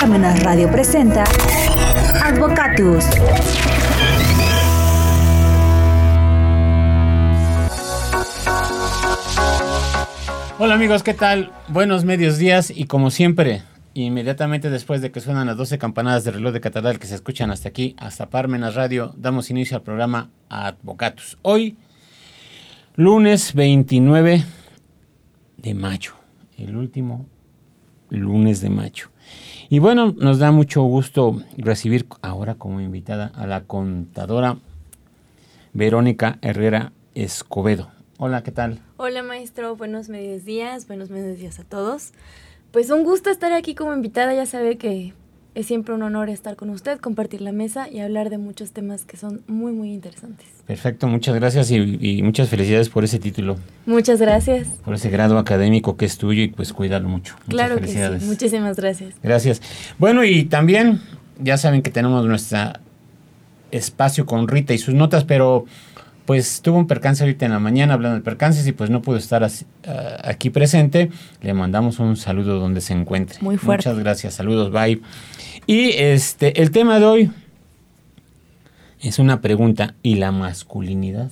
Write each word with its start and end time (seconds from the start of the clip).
Parmenas 0.00 0.42
Radio 0.42 0.70
presenta 0.70 1.24
Advocatus. 2.22 3.04
Hola 10.58 10.74
amigos, 10.74 11.02
¿qué 11.02 11.14
tal? 11.14 11.52
Buenos 11.68 12.04
medios 12.04 12.36
días 12.36 12.70
y 12.70 12.84
como 12.84 13.10
siempre, 13.10 13.62
inmediatamente 13.94 14.68
después 14.68 15.00
de 15.00 15.10
que 15.10 15.20
suenan 15.20 15.46
las 15.46 15.56
12 15.56 15.78
campanadas 15.78 16.24
de 16.24 16.32
reloj 16.32 16.52
de 16.52 16.60
catedral 16.60 16.98
que 16.98 17.06
se 17.06 17.14
escuchan 17.14 17.50
hasta 17.50 17.70
aquí, 17.70 17.96
hasta 17.98 18.28
Parmenas 18.28 18.74
Radio, 18.74 19.14
damos 19.16 19.50
inicio 19.50 19.78
al 19.78 19.82
programa 19.82 20.30
Advocatus. 20.50 21.38
Hoy, 21.40 21.78
lunes 22.94 23.54
29 23.54 24.44
de 25.56 25.74
mayo, 25.74 26.12
el 26.58 26.76
último 26.76 27.26
lunes 28.14 28.60
de 28.60 28.70
mayo. 28.70 29.08
Y 29.68 29.78
bueno, 29.78 30.14
nos 30.18 30.38
da 30.38 30.52
mucho 30.52 30.82
gusto 30.82 31.42
recibir 31.56 32.06
ahora 32.22 32.54
como 32.54 32.80
invitada 32.80 33.32
a 33.34 33.46
la 33.46 33.62
contadora 33.62 34.58
Verónica 35.72 36.38
Herrera 36.42 36.92
Escobedo. 37.14 37.90
Hola, 38.18 38.42
¿qué 38.42 38.52
tal? 38.52 38.80
Hola 38.96 39.22
maestro, 39.22 39.74
buenos 39.74 40.08
medios 40.08 40.44
días, 40.44 40.86
buenos 40.86 41.10
medios 41.10 41.38
días 41.38 41.58
a 41.58 41.64
todos. 41.64 42.12
Pues 42.70 42.90
un 42.90 43.04
gusto 43.04 43.30
estar 43.30 43.52
aquí 43.52 43.74
como 43.74 43.94
invitada, 43.94 44.34
ya 44.34 44.46
sabe 44.46 44.78
que 44.78 45.14
es 45.54 45.66
siempre 45.66 45.94
un 45.94 46.02
honor 46.02 46.28
estar 46.30 46.56
con 46.56 46.70
usted, 46.70 46.98
compartir 46.98 47.40
la 47.40 47.52
mesa 47.52 47.88
y 47.88 48.00
hablar 48.00 48.30
de 48.30 48.38
muchos 48.38 48.72
temas 48.72 49.04
que 49.04 49.16
son 49.16 49.42
muy, 49.46 49.72
muy 49.72 49.92
interesantes. 49.92 50.46
Perfecto, 50.66 51.06
muchas 51.06 51.34
gracias 51.34 51.70
y, 51.70 52.22
muchas 52.22 52.48
felicidades 52.48 52.88
por 52.88 53.04
ese 53.04 53.18
título. 53.18 53.56
Muchas 53.86 54.20
gracias. 54.20 54.68
Por 54.84 54.94
ese 54.94 55.10
grado 55.10 55.38
académico 55.38 55.96
que 55.96 56.06
es 56.06 56.18
tuyo 56.18 56.42
y 56.42 56.48
pues 56.48 56.72
cuídalo 56.72 57.08
mucho. 57.08 57.36
claro 57.48 57.78
que 57.78 57.88
sí, 57.88 57.98
muchísimas 58.26 58.76
gracias. 58.76 59.14
Gracias. 59.22 59.62
Bueno, 59.98 60.24
y 60.24 60.44
también 60.44 61.00
ya 61.40 61.56
saben 61.56 61.82
que 61.82 61.90
tenemos 61.90 62.26
nuestro 62.26 62.58
espacio 63.70 64.26
con 64.26 64.48
Rita 64.48 64.72
y 64.72 64.78
sus 64.78 64.94
notas, 64.94 65.24
pero 65.24 65.66
pues 66.26 66.62
tuvo 66.62 66.78
un 66.78 66.86
percance 66.86 67.22
ahorita 67.22 67.44
en 67.46 67.52
la 67.52 67.58
mañana 67.58 67.94
hablando 67.94 68.16
de 68.16 68.22
percances 68.22 68.66
y 68.66 68.72
pues 68.72 68.90
no 68.90 69.02
pudo 69.02 69.16
estar 69.16 69.44
ah, 69.44 69.50
aquí 70.24 70.50
presente. 70.50 71.10
Le 71.42 71.54
mandamos 71.54 71.98
un 71.98 72.16
saludo 72.16 72.58
donde 72.58 72.80
se 72.80 72.94
encuentre. 72.94 73.38
Muy 73.40 73.56
fuerte. 73.56 73.88
Muchas 73.88 74.02
gracias, 74.02 74.34
saludos, 74.34 74.70
bye. 74.72 75.00
Y 75.66 75.90
este, 75.90 76.62
el 76.62 76.70
tema 76.70 76.98
de 76.98 77.04
hoy 77.04 77.30
es 79.00 79.18
una 79.18 79.40
pregunta. 79.40 79.94
¿Y 80.02 80.16
la 80.16 80.32
masculinidad? 80.32 81.30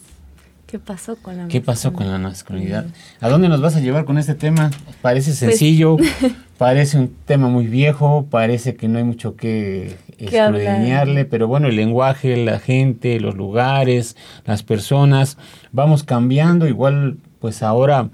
¿Qué 0.66 0.78
pasó 0.78 1.16
con 1.16 1.36
la 1.36 1.48
¿Qué 1.48 1.60
pasó 1.60 1.92
con 1.92 2.10
la 2.10 2.18
masculinidad? 2.18 2.86
¿A 3.20 3.28
dónde 3.28 3.48
nos 3.48 3.60
vas 3.60 3.76
a 3.76 3.80
llevar 3.80 4.06
con 4.06 4.16
este 4.16 4.34
tema? 4.34 4.70
Parece 5.02 5.30
pues 5.30 5.38
sencillo, 5.38 5.98
parece 6.62 6.96
un 6.96 7.12
tema 7.24 7.48
muy 7.48 7.66
viejo, 7.66 8.28
parece 8.30 8.76
que 8.76 8.86
no 8.86 8.98
hay 8.98 9.02
mucho 9.02 9.34
que 9.34 9.96
escudriñarle, 10.16 11.24
pero 11.24 11.48
bueno, 11.48 11.66
el 11.66 11.74
lenguaje, 11.74 12.36
la 12.36 12.60
gente, 12.60 13.18
los 13.18 13.34
lugares, 13.34 14.16
las 14.44 14.62
personas, 14.62 15.38
vamos 15.72 16.04
cambiando, 16.04 16.68
igual 16.68 17.16
pues 17.40 17.64
ahora 17.64 18.10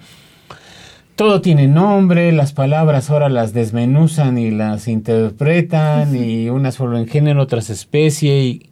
todo 1.15 1.43
tiene 1.43 1.69
nombre, 1.69 2.33
las 2.33 2.55
palabras 2.55 3.11
ahora 3.11 3.29
las 3.29 3.53
desmenuzan 3.53 4.39
y 4.39 4.51
las 4.51 4.89
interpretan 4.89 6.17
y 6.17 6.49
unas 6.49 6.79
vuelven 6.79 7.07
género, 7.07 7.43
otras 7.43 7.69
especie 7.69 8.45
y 8.45 8.68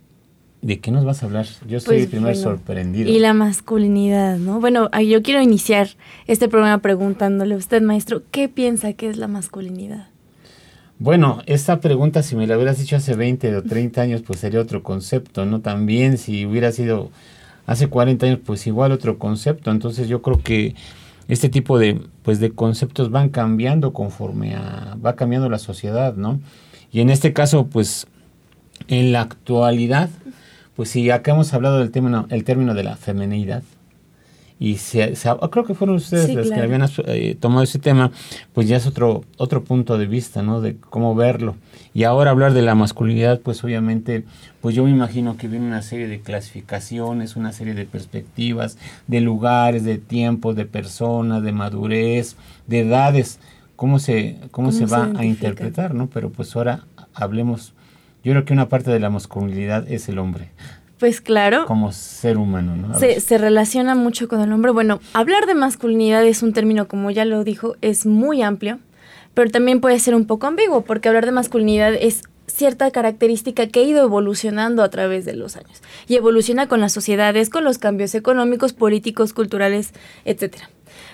¿De 0.67 0.81
qué 0.81 0.91
nos 0.91 1.05
vas 1.05 1.22
a 1.22 1.27
hablar? 1.27 1.47
Yo 1.69 1.78
soy 1.78 1.98
el 1.98 2.03
pues, 2.03 2.11
primer 2.11 2.36
sorprendido. 2.36 3.09
Y 3.09 3.20
la 3.20 3.34
masculinidad, 3.34 4.36
¿no? 4.36 4.59
Bueno, 4.59 4.91
yo 5.00 5.23
quiero 5.23 5.41
iniciar 5.41 5.91
este 6.27 6.48
programa 6.48 6.83
preguntándole 6.83 7.55
a 7.55 7.56
usted, 7.56 7.83
maestro, 7.83 8.25
¿qué 8.33 8.48
piensa 8.48 8.92
que 8.95 9.08
es 9.08 9.17
la 9.17 9.28
masculinidad? 9.28 10.08
Bueno, 10.98 11.41
esta 11.47 11.78
pregunta, 11.78 12.25
si 12.25 12.34
me 12.34 12.48
la 12.48 12.56
hubieras 12.56 12.81
dicho 12.81 12.97
hace 12.97 13.14
20 13.14 13.55
o 13.55 13.62
30 13.62 14.03
años, 14.03 14.23
pues 14.27 14.41
sería 14.41 14.61
otro 14.61 14.83
concepto, 14.83 15.47
¿no? 15.47 15.61
También 15.61 16.19
si 16.19 16.45
hubiera 16.45 16.73
sido 16.73 17.12
hace 17.67 17.86
40 17.86 18.27
años, 18.27 18.40
pues 18.45 18.67
igual 18.67 18.90
otro 18.90 19.20
concepto. 19.20 19.70
Entonces 19.70 20.08
yo 20.08 20.20
creo 20.20 20.42
que 20.42 20.74
este 21.29 21.48
tipo 21.48 21.79
de, 21.79 22.01
pues 22.24 22.40
de 22.40 22.51
conceptos 22.51 23.13
van 23.13 23.29
cambiando 23.29 23.92
conforme 23.92 24.57
a, 24.57 24.96
va 24.96 25.14
cambiando 25.14 25.48
la 25.48 25.61
sociedad, 25.61 26.17
¿no? 26.17 26.40
Y 26.90 27.02
en 27.02 27.11
este 27.11 27.33
caso, 27.33 27.69
pues 27.69 28.08
en 28.89 29.13
la 29.13 29.20
actualidad, 29.20 30.11
pues 30.77 30.91
sí, 30.91 31.11
acá 31.11 31.33
hemos 31.33 31.53
hablado 31.55 31.79
del 31.79 31.91
término, 31.91 32.27
el 32.31 32.45
término 32.45 32.75
de 32.75 32.85
la 32.85 32.97
femenidad, 32.97 33.63
y 34.59 34.79
se, 34.79 35.13
creo 35.51 35.64
que 35.67 35.75
fueron 35.75 35.97
ustedes 35.97 36.35
los 36.35 36.48
que 36.48 36.61
habían 36.61 36.89
eh, 37.07 37.37
tomado 37.39 37.63
ese 37.63 37.79
tema, 37.79 38.11
pues 38.55 38.67
ya 38.67 38.79
es 38.79 38.87
otro, 38.87 39.25
otro 39.37 39.64
punto 39.64 39.98
de 39.98 40.07
vista, 40.07 40.42
¿no? 40.42 40.63
De 40.63 40.77
cómo 40.77 41.14
verlo. 41.14 41.57
Y 41.92 42.05
ahora 42.05 42.31
hablar 42.31 42.55
de 42.55 42.63
la 42.63 42.75
masculinidad, 42.75 43.41
pues 43.41 43.63
obviamente, 43.64 44.25
pues 44.63 44.75
yo 44.75 44.85
me 44.85 44.91
imagino 44.91 45.37
que 45.37 45.48
viene 45.48 45.67
una 45.67 45.83
serie 45.83 46.09
de 46.09 46.20
clasificaciones, 46.20 47.37
una 47.37 47.53
serie 47.53 47.75
de 47.75 47.85
perspectivas, 47.85 48.79
de 49.07 49.20
lugares, 49.20 49.85
de 49.85 49.98
tiempos, 49.98 50.57
de 50.57 50.64
personas, 50.64 51.43
de 51.43 51.53
madurez, 51.53 52.37
de 52.67 52.81
edades, 52.81 53.39
cómo 53.77 53.98
se, 53.98 54.39
cómo, 54.53 54.73
se 54.73 54.87
va 54.87 55.13
a 55.17 55.25
interpretar, 55.27 55.95
¿no? 55.95 56.08
Pero 56.08 56.31
pues 56.31 56.57
ahora 56.57 56.87
hablemos, 57.13 57.75
yo 58.27 58.33
creo 58.33 58.45
que 58.45 58.53
una 58.53 58.69
parte 58.69 58.91
de 58.91 58.98
la 58.98 59.09
masculinidad 59.09 59.89
es 59.89 60.09
el 60.09 60.19
hombre. 60.19 60.48
Pues 60.98 61.20
claro. 61.20 61.64
Como 61.67 61.92
ser 61.92 62.39
humano, 62.39 62.75
¿no? 62.75 62.98
Se, 62.98 63.20
se, 63.20 63.39
relaciona 63.39 63.95
mucho 63.95 64.27
con 64.27 64.41
el 64.41 64.53
hombre. 64.53 64.73
Bueno, 64.73 64.98
hablar 65.13 65.47
de 65.47 65.55
masculinidad 65.55 66.27
es 66.27 66.42
un 66.42 66.53
término, 66.53 66.89
como 66.89 67.13
ya 67.13 67.25
lo 67.25 67.45
dijo, 67.45 67.77
es 67.83 68.05
muy 68.05 68.42
amplio, 68.42 68.81
pero 69.33 69.53
también 69.53 69.81
puede 69.81 70.01
ser 70.01 70.17
un 70.17 70.27
poco 70.27 70.48
ambiguo, 70.48 70.83
porque 70.83 71.07
hablar 71.07 71.25
de 71.25 71.31
masculinidad 71.31 71.95
es 71.95 72.23
cierta 72.48 72.91
característica 72.91 73.69
que 73.69 73.79
ha 73.79 73.85
ido 73.85 74.03
evolucionando 74.03 74.83
a 74.83 74.91
través 74.91 75.25
de 75.25 75.37
los 75.37 75.57
años. 75.57 75.81
Y 76.08 76.17
evoluciona 76.17 76.67
con 76.67 76.81
las 76.81 76.93
sociedades, 76.93 77.48
con 77.48 77.63
los 77.63 77.79
cambios 77.79 78.13
económicos, 78.17 78.73
políticos, 78.73 79.35
culturales, 79.35 79.93
etcétera. 80.25 80.69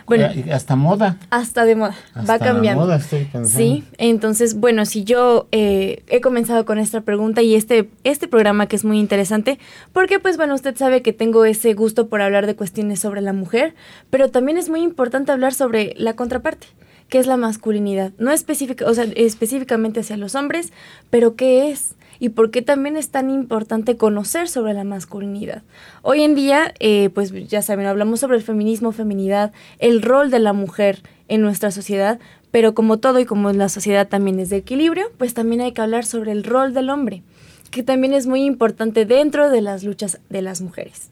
Bueno, 0.07 0.29
hasta 0.53 0.77
moda. 0.77 1.17
Hasta 1.31 1.65
de 1.65 1.77
moda, 1.77 1.97
va 2.29 2.39
cambiando. 2.39 2.83
Moda 2.83 2.97
estoy. 2.97 3.29
Sí, 3.45 3.85
entonces, 3.99 4.55
bueno, 4.55 4.85
si 4.87 5.05
yo 5.05 5.49
eh, 5.53 6.03
he 6.09 6.21
comenzado 6.21 6.65
con 6.65 6.79
esta 6.79 7.03
pregunta 7.03 7.43
y 7.43 7.55
este, 7.55 7.89
este 8.05 8.29
programa 8.29 8.67
que 8.67 8.77
es 8.77 8.85
muy 8.85 8.99
interesante, 8.99 9.59
porque 9.93 10.19
pues 10.19 10.37
bueno, 10.37 10.55
usted 10.55 10.77
sabe 10.77 11.03
que 11.03 11.13
tengo 11.13 11.45
ese 11.45 11.75
gusto 11.75 12.09
por 12.09 12.23
hablar 12.23 12.47
de 12.47 12.57
cuestiones 12.57 13.01
sobre 13.01 13.21
la 13.21 13.33
mujer, 13.33 13.75
pero 14.11 14.31
también 14.31 14.59
es 14.59 14.69
muy 14.69 14.83
importante 14.83 15.33
hablar 15.33 15.55
sobre 15.55 15.95
la 15.97 16.15
contraparte 16.15 16.67
que 17.09 17.19
es 17.19 17.27
la 17.27 17.37
masculinidad, 17.37 18.13
no 18.17 18.31
específica, 18.33 18.87
o 18.87 18.95
sea, 18.95 19.05
específicamente 19.05 20.01
hacia 20.01 20.17
los 20.17 20.35
hombres, 20.35 20.73
pero 21.11 21.37
qué 21.37 21.71
es 21.71 21.95
y 22.19 22.31
por 22.31 22.51
qué 22.51 22.63
también 22.63 22.97
es 22.97 23.11
tan 23.11 23.31
importante 23.31 23.97
conocer 23.97 24.49
sobre 24.49 24.75
la 24.75 24.85
masculinidad. 24.85 25.63
Hoy 26.03 26.23
en 26.23 26.35
día, 26.35 26.75
eh, 26.81 27.11
pues 27.15 27.33
ya 27.49 27.63
saben, 27.63 27.87
hablamos 27.87 28.21
sobre 28.21 28.37
el 28.37 28.43
feminismo, 28.43 28.93
feminidad, 28.93 29.53
el 29.79 30.03
rol 30.03 30.31
de 30.31 30.39
la 30.39 30.53
mujer 30.53 31.03
en 31.29 31.43
nuestra 31.43 31.71
sociedad, 31.71 32.19
pero 32.51 32.75
como 32.75 32.99
todo 32.99 33.19
y 33.19 33.25
como 33.25 33.53
la 33.53 33.69
sociedad 33.69 34.09
también 34.09 34.39
es 34.39 34.51
de 34.51 34.59
equilibrio, 34.59 35.11
pues 35.19 35.35
también 35.35 35.63
hay 35.63 35.73
que 35.73 35.81
hablar 35.81 36.05
sobre 36.05 36.33
el 36.33 36.45
rol 36.45 36.75
del 36.75 36.91
hombre, 36.91 37.23
que 37.71 37.83
también 37.83 38.13
es 38.15 38.27
muy 38.27 38.45
importante 38.45 39.07
dentro 39.07 39.51
de 39.51 39.63
las 39.63 39.83
luchas 39.83 40.21
de 40.29 40.43
las 40.43 40.61
mujeres. 40.61 41.09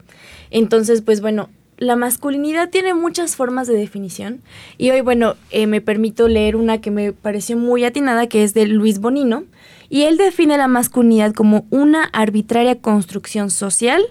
Entonces, 0.50 1.00
pues 1.00 1.20
bueno, 1.20 1.48
la 1.80 1.96
masculinidad 1.96 2.68
tiene 2.68 2.94
muchas 2.94 3.34
formas 3.36 3.66
de 3.66 3.74
definición. 3.74 4.42
Y 4.76 4.90
hoy, 4.90 5.00
bueno, 5.00 5.34
eh, 5.50 5.66
me 5.66 5.80
permito 5.80 6.28
leer 6.28 6.54
una 6.54 6.80
que 6.80 6.90
me 6.90 7.12
pareció 7.12 7.56
muy 7.56 7.84
atinada, 7.84 8.28
que 8.28 8.44
es 8.44 8.52
de 8.54 8.66
Luis 8.66 9.00
Bonino, 9.00 9.44
y 9.88 10.02
él 10.02 10.18
define 10.18 10.58
la 10.58 10.68
masculinidad 10.68 11.32
como 11.32 11.66
una 11.70 12.04
arbitraria 12.04 12.80
construcción 12.80 13.50
social 13.50 14.02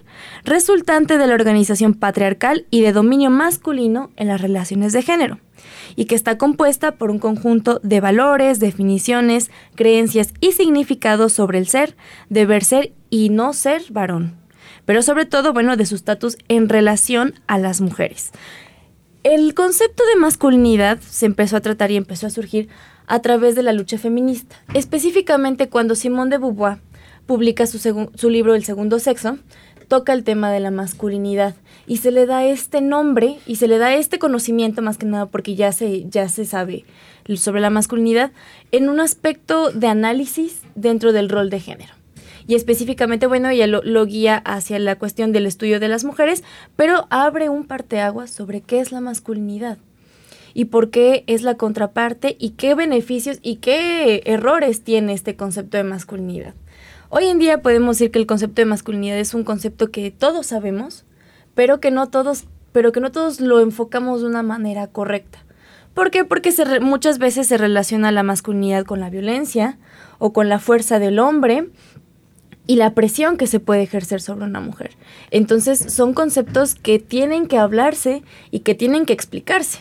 resultante 0.43 1.17
de 1.17 1.27
la 1.27 1.35
organización 1.35 1.93
patriarcal 1.93 2.65
y 2.71 2.81
de 2.81 2.91
dominio 2.91 3.29
masculino 3.29 4.09
en 4.17 4.27
las 4.27 4.41
relaciones 4.41 4.91
de 4.91 5.03
género, 5.03 5.39
y 5.95 6.05
que 6.05 6.15
está 6.15 6.39
compuesta 6.39 6.95
por 6.95 7.11
un 7.11 7.19
conjunto 7.19 7.79
de 7.83 8.01
valores, 8.01 8.59
definiciones, 8.59 9.51
creencias 9.75 10.33
y 10.41 10.53
significados 10.53 11.33
sobre 11.33 11.59
el 11.59 11.67
ser, 11.67 11.95
deber 12.29 12.63
ser 12.63 12.93
y 13.11 13.29
no 13.29 13.53
ser 13.53 13.83
varón, 13.91 14.38
pero 14.89 15.03
sobre 15.03 15.27
todo, 15.27 15.53
bueno, 15.53 15.77
de 15.77 15.85
su 15.85 15.93
estatus 15.93 16.35
en 16.47 16.67
relación 16.67 17.35
a 17.45 17.59
las 17.59 17.79
mujeres. 17.79 18.31
El 19.21 19.53
concepto 19.53 20.03
de 20.07 20.19
masculinidad 20.19 20.97
se 20.99 21.27
empezó 21.27 21.57
a 21.57 21.61
tratar 21.61 21.91
y 21.91 21.95
empezó 21.95 22.25
a 22.25 22.31
surgir 22.31 22.69
a 23.05 23.19
través 23.21 23.53
de 23.53 23.61
la 23.61 23.71
lucha 23.71 23.99
feminista. 23.99 24.55
Específicamente 24.73 25.69
cuando 25.69 25.93
Simone 25.93 26.31
de 26.31 26.37
Beauvoir 26.39 26.79
publica 27.27 27.67
su, 27.67 27.77
su 27.77 28.29
libro 28.31 28.55
El 28.55 28.65
segundo 28.65 28.97
sexo, 28.97 29.37
toca 29.87 30.11
el 30.11 30.23
tema 30.23 30.51
de 30.51 30.59
la 30.59 30.71
masculinidad 30.71 31.53
y 31.85 31.97
se 31.97 32.09
le 32.09 32.25
da 32.25 32.43
este 32.43 32.81
nombre 32.81 33.37
y 33.45 33.57
se 33.57 33.67
le 33.67 33.77
da 33.77 33.93
este 33.93 34.17
conocimiento 34.17 34.81
más 34.81 34.97
que 34.97 35.05
nada 35.05 35.27
porque 35.27 35.53
ya 35.53 35.71
se, 35.71 36.09
ya 36.09 36.29
se 36.29 36.45
sabe 36.45 36.83
sobre 37.35 37.61
la 37.61 37.69
masculinidad 37.69 38.31
en 38.71 38.89
un 38.89 39.01
aspecto 39.01 39.69
de 39.69 39.85
análisis 39.85 40.63
dentro 40.73 41.13
del 41.13 41.29
rol 41.29 41.51
de 41.51 41.59
género. 41.59 41.98
Y 42.49 42.55
específicamente, 42.55 43.27
bueno, 43.27 43.47
ella 43.49 43.67
lo, 43.67 44.05
guía 44.07 44.37
hacia 44.37 44.79
la 44.79 44.97
cuestión 44.97 45.31
del 45.31 45.45
estudio 45.45 45.79
de 45.79 45.87
las 45.87 46.03
mujeres, 46.03 46.43
pero 46.75 47.05
abre 47.11 47.47
un 47.47 47.63
parteaguas 47.63 48.31
sobre 48.31 48.61
qué 48.61 48.79
es 48.79 48.91
la 48.91 49.01
masculinidad 49.01 49.77
y 50.55 50.65
por 50.65 50.89
qué 50.89 51.23
es 51.27 51.43
la 51.43 51.57
contraparte 51.57 52.35
y 52.39 52.49
qué 52.57 52.73
beneficios 52.73 53.37
y 53.43 53.57
qué 53.57 54.23
errores 54.25 54.83
tiene 54.83 55.13
este 55.13 55.35
concepto 55.35 55.77
de 55.77 55.83
masculinidad. 55.83 56.55
Hoy 57.09 57.25
en 57.25 57.37
día 57.37 57.61
podemos 57.61 57.99
decir 57.99 58.09
que 58.09 58.17
el 58.17 58.25
concepto 58.25 58.63
de 58.63 58.65
masculinidad 58.65 59.19
es 59.19 59.35
un 59.35 59.43
concepto 59.43 59.91
que 59.91 60.09
todos 60.09 60.47
sabemos, 60.47 61.05
pero 61.53 61.79
que 61.79 61.91
no 61.91 62.09
todos, 62.09 62.45
pero 62.71 62.91
que 62.91 62.99
no 62.99 63.11
todos 63.11 63.41
lo 63.41 63.59
enfocamos 63.59 64.21
de 64.21 64.27
una 64.27 64.41
manera 64.41 64.87
correcta. 64.87 65.37
¿Por 65.93 66.09
qué? 66.09 66.25
Porque 66.25 66.51
muchas 66.81 67.19
veces 67.19 67.47
se 67.47 67.57
relaciona 67.57 68.11
la 68.11 68.23
masculinidad 68.23 68.85
con 68.85 68.99
la 68.99 69.11
violencia 69.11 69.77
o 70.17 70.33
con 70.33 70.49
la 70.49 70.57
fuerza 70.57 70.97
del 70.97 71.19
hombre 71.19 71.67
y 72.69 72.75
la 72.75 72.93
presión 72.93 73.37
que 73.37 73.47
se 73.47 73.59
puede 73.59 73.81
ejercer 73.81 74.21
sobre 74.21 74.45
una 74.45 74.59
mujer. 74.59 74.91
Entonces 75.31 75.91
son 75.91 76.13
conceptos 76.13 76.75
que 76.75 76.99
tienen 76.99 77.47
que 77.47 77.57
hablarse 77.57 78.21
y 78.51 78.59
que 78.59 78.75
tienen 78.75 79.07
que 79.07 79.13
explicarse. 79.13 79.79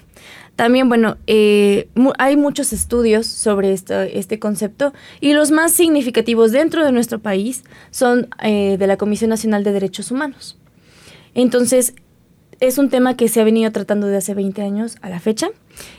También, 0.57 0.89
bueno, 0.89 1.19
eh, 1.27 1.91
hay 2.17 2.39
muchos 2.39 2.73
estudios 2.73 3.27
sobre 3.27 3.75
este 3.75 4.39
concepto 4.39 4.95
y 5.21 5.35
los 5.35 5.51
más 5.51 5.73
significativos 5.73 6.51
dentro 6.51 6.83
de 6.83 6.93
nuestro 6.93 7.19
país 7.19 7.63
son 7.91 8.31
eh, 8.43 8.79
de 8.79 8.87
la 8.87 8.97
Comisión 8.97 9.29
Nacional 9.29 9.65
de 9.65 9.73
Derechos 9.73 10.11
Humanos. 10.11 10.57
Entonces, 11.35 11.93
es 12.61 12.79
un 12.79 12.91
tema 12.91 13.17
que 13.17 13.29
se 13.29 13.41
ha 13.41 13.45
venido 13.45 13.71
tratando 13.71 14.07
de 14.07 14.17
hace 14.17 14.35
20 14.35 14.63
años 14.63 14.97
a 15.01 15.09
la 15.09 15.21
fecha. 15.21 15.49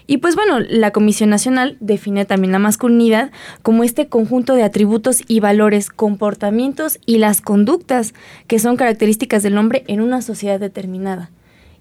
Y 0.08 0.18
pues 0.18 0.36
bueno, 0.36 0.60
la 0.60 0.92
Comisión 0.92 1.30
Nacional 1.30 1.78
define 1.80 2.26
también 2.26 2.52
la 2.52 2.60
masculinidad 2.60 3.32
como 3.62 3.84
este 3.84 4.08
conjunto 4.08 4.56
de 4.56 4.64
atributos 4.64 5.24
y 5.28 5.40
valores, 5.40 5.90
comportamientos 5.90 7.00
y 7.06 7.18
las 7.18 7.42
conductas 7.42 8.14
que 8.48 8.60
son 8.60 8.76
características 8.76 9.42
del 9.44 9.58
hombre 9.58 9.84
en 9.88 10.02
una 10.02 10.22
sociedad 10.22 10.60
determinada. 10.60 11.32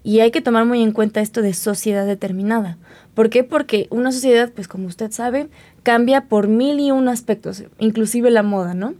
Y 0.01 0.21
hay 0.21 0.31
que 0.31 0.41
tomar 0.41 0.65
muy 0.65 0.81
en 0.81 0.93
cuenta 0.93 1.19
esto 1.19 1.41
de 1.41 1.53
sociedad 1.53 2.05
determinada. 2.05 2.77
¿Por 3.13 3.29
qué? 3.29 3.43
Porque 3.43 3.87
una 3.89 4.13
sociedad, 4.13 4.49
pues 4.53 4.69
como 4.69 4.87
usted 4.87 5.11
sabe, 5.11 5.49
cambia 5.83 6.21
por 6.21 6.47
mil 6.47 6.79
y 6.79 6.91
un 6.91 7.09
aspectos, 7.09 7.65
inclusive 7.79 8.31
la 8.31 8.43
moda, 8.43 8.73
¿no? 8.73 8.93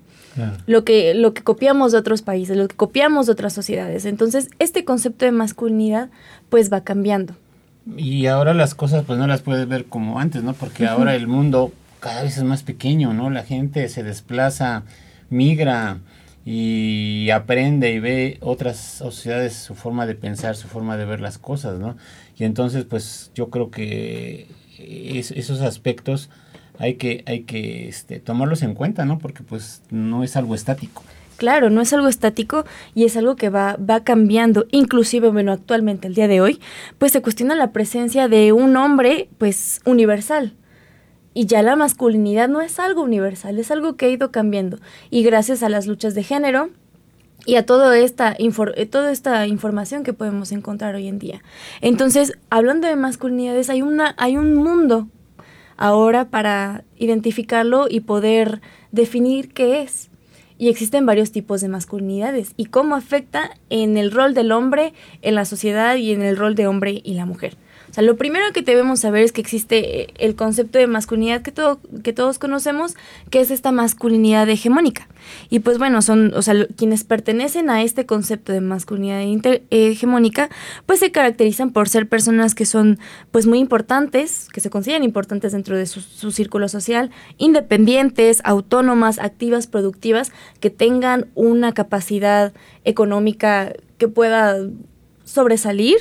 Lo, 0.68 0.83
que, 0.83 1.13
lo 1.13 1.33
que 1.33 1.44
copiamos 1.44 1.91
de 1.91 1.97
otros 1.97 2.21
países, 2.21 2.57
lo 2.57 2.68
que 2.68 2.75
copiamos 2.75 3.25
de 3.25 3.33
otras 3.33 3.53
sociedades. 3.53 4.06
Entonces, 4.06 4.50
este 4.59 4.86
concepto 4.86 5.25
de 5.25 5.31
masculinidad 5.31 6.09
pues 6.50 6.71
va 6.71 6.83
cambiando. 6.83 7.36
Y 7.97 8.27
ahora 8.27 8.53
las 8.53 8.75
cosas 8.75 9.03
pues 9.06 9.18
no 9.18 9.27
las 9.27 9.41
puedes 9.41 9.68
ver 9.68 9.86
como 9.86 10.19
antes, 10.19 10.44
¿no? 10.44 10.53
Porque 10.53 10.86
ahora 10.86 11.15
el 11.15 11.27
mundo 11.27 11.71
cada 12.00 12.24
vez 12.24 12.38
es 12.38 12.44
más 12.44 12.63
pequeño, 12.63 13.13
¿no? 13.13 13.30
La 13.30 13.44
gente 13.44 13.88
se 13.89 14.03
desplaza, 14.03 14.83
migra 15.30 16.00
y 16.45 17.30
aprende 17.31 17.91
y 17.91 18.00
ve 18.00 18.38
otras 18.41 18.77
sociedades, 18.77 19.53
su 19.53 19.75
forma 19.75 20.06
de 20.06 20.15
pensar, 20.15 20.56
su 20.56 20.68
forma 20.68 20.97
de 20.97 21.06
ver 21.06 21.19
las 21.19 21.38
cosas, 21.38 21.80
¿no? 21.80 21.97
Y 22.38 22.44
entonces 22.44 22.86
pues 22.86 23.31
yo 23.36 23.50
creo 23.50 23.69
que 23.71 24.47
esos 24.77 25.62
aspectos 25.62 26.30
hay 26.80 26.96
que, 26.96 27.24
hay 27.28 27.42
que 27.42 27.88
este, 27.88 28.20
tomarlos 28.20 28.64
en 28.64 28.74
cuenta, 28.74 29.06
¿no? 29.06 29.20
Porque 29.20 29.44
pues 29.44 29.84
no 29.92 30.24
es 30.24 30.36
algo 30.36 30.56
estático. 30.56 31.04
Claro, 31.38 31.70
no 31.70 31.81
es 31.81 31.94
algo 31.94 32.08
estático 32.08 32.66
y 32.96 33.06
es 33.06 33.16
algo 33.16 33.36
que 33.36 33.50
va, 33.50 33.78
va 33.78 34.04
cambiando. 34.04 34.66
Inclusive, 34.72 35.30
bueno, 35.30 35.52
actualmente, 35.52 36.08
el 36.08 36.16
día 36.16 36.28
de 36.28 36.42
hoy, 36.42 36.60
pues 36.98 37.12
se 37.12 37.22
cuestiona 37.22 37.56
la 37.56 37.72
presencia 37.72 38.28
de 38.28 38.52
un 38.52 38.76
hombre, 38.76 39.30
pues, 39.38 39.81
universal. 39.86 40.56
Y 41.34 41.46
ya 41.46 41.62
la 41.62 41.76
masculinidad 41.76 42.50
no 42.50 42.62
es 42.62 42.80
algo 42.80 43.04
universal, 43.04 43.60
es 43.60 43.72
algo 43.72 43.96
que 43.96 44.08
ha 44.08 44.10
ido 44.10 44.32
cambiando. 44.32 44.80
Y 45.10 45.24
gracias 45.24 45.64
a 45.64 45.70
las 45.70 45.86
luchas 45.86 46.16
de 46.16 46.24
género, 46.24 46.72
y 47.46 47.56
a 47.56 47.66
toda 47.66 47.98
esta, 47.98 48.36
eh, 48.38 48.86
toda 48.86 49.12
esta 49.12 49.48
información 49.48 50.04
que 50.04 50.14
podemos 50.14 50.52
encontrar 50.52 50.96
hoy 50.96 51.08
en 51.08 51.20
día. 51.20 51.42
Entonces, 51.82 52.34
hablando 52.50 52.88
de 52.88 52.96
masculinidades, 52.96 53.70
hay, 53.70 53.82
una, 53.82 54.14
hay 54.18 54.36
un 54.38 54.56
mundo 54.56 55.08
ahora 55.80 56.26
para 56.26 56.84
identificarlo 56.98 57.88
y 57.90 58.02
poder 58.02 58.62
definir 58.92 59.54
qué 59.54 59.81
es. 59.81 60.10
Y 60.58 60.68
existen 60.68 61.06
varios 61.06 61.31
tipos 61.31 61.62
de 61.62 61.70
masculinidades 61.70 62.54
y 62.58 62.66
cómo 62.66 62.96
afecta 62.96 63.50
en 63.70 63.98
el 63.98 64.12
rol 64.12 64.34
del 64.34 64.52
hombre, 64.52 64.94
en 65.22 65.36
la 65.36 65.46
sociedad 65.46 65.96
y 65.96 66.12
en 66.12 66.22
el 66.22 66.36
rol 66.36 66.54
de 66.56 66.68
hombre 66.68 67.02
y 67.02 67.14
la 67.14 67.26
mujer. 67.26 67.56
O 67.89 67.94
sea, 67.94 68.03
lo 68.03 68.18
primero 68.18 68.45
que 68.53 68.62
debemos 68.62 69.00
saber 69.00 69.24
es 69.24 69.31
que 69.31 69.41
existe 69.41 70.01
eh, 70.01 70.13
el 70.19 70.36
concepto 70.36 70.77
de 70.77 70.86
masculinidad 70.86 71.41
que, 71.41 71.51
todo, 71.51 71.80
que 72.03 72.13
todos 72.13 72.38
conocemos, 72.38 72.95
que 73.31 73.39
es 73.39 73.50
esta 73.50 73.71
masculinidad 73.71 74.47
hegemónica. 74.47 75.07
Y 75.50 75.59
pues 75.59 75.80
bueno, 75.80 76.01
son, 76.01 76.33
o 76.36 76.41
sea, 76.41 76.68
quienes 76.75 77.03
pertenecen 77.03 77.69
a 77.69 77.81
este 77.81 78.06
concepto 78.06 78.53
de 78.53 78.62
masculinidad 78.62 79.21
hegemónica, 79.71 80.50
pues 80.86 81.00
se 81.00 81.12
caracterizan 81.12 81.71
por 81.71 81.89
ser 81.89 82.07
personas 82.07 82.53
que 82.53 82.65
son 82.65 83.00
pues 83.31 83.47
muy 83.47 83.59
importantes, 83.59 84.47
que 84.53 84.62
se 84.62 84.69
consideran 84.69 85.03
importantes 85.03 85.51
dentro 85.53 85.75
de 85.75 85.88
su, 85.88 86.01
su 86.01 86.31
círculo 86.31 86.69
social, 86.69 87.09
independientes, 87.38 88.41
autónomas, 88.44 89.18
activas, 89.18 89.65
productivas, 89.65 90.31
que 90.59 90.69
tengan 90.69 91.27
una 91.33 91.74
capacidad 91.74 92.53
económica 92.86 93.74
que 93.97 94.07
pueda 94.07 94.57
sobresalir 95.24 95.97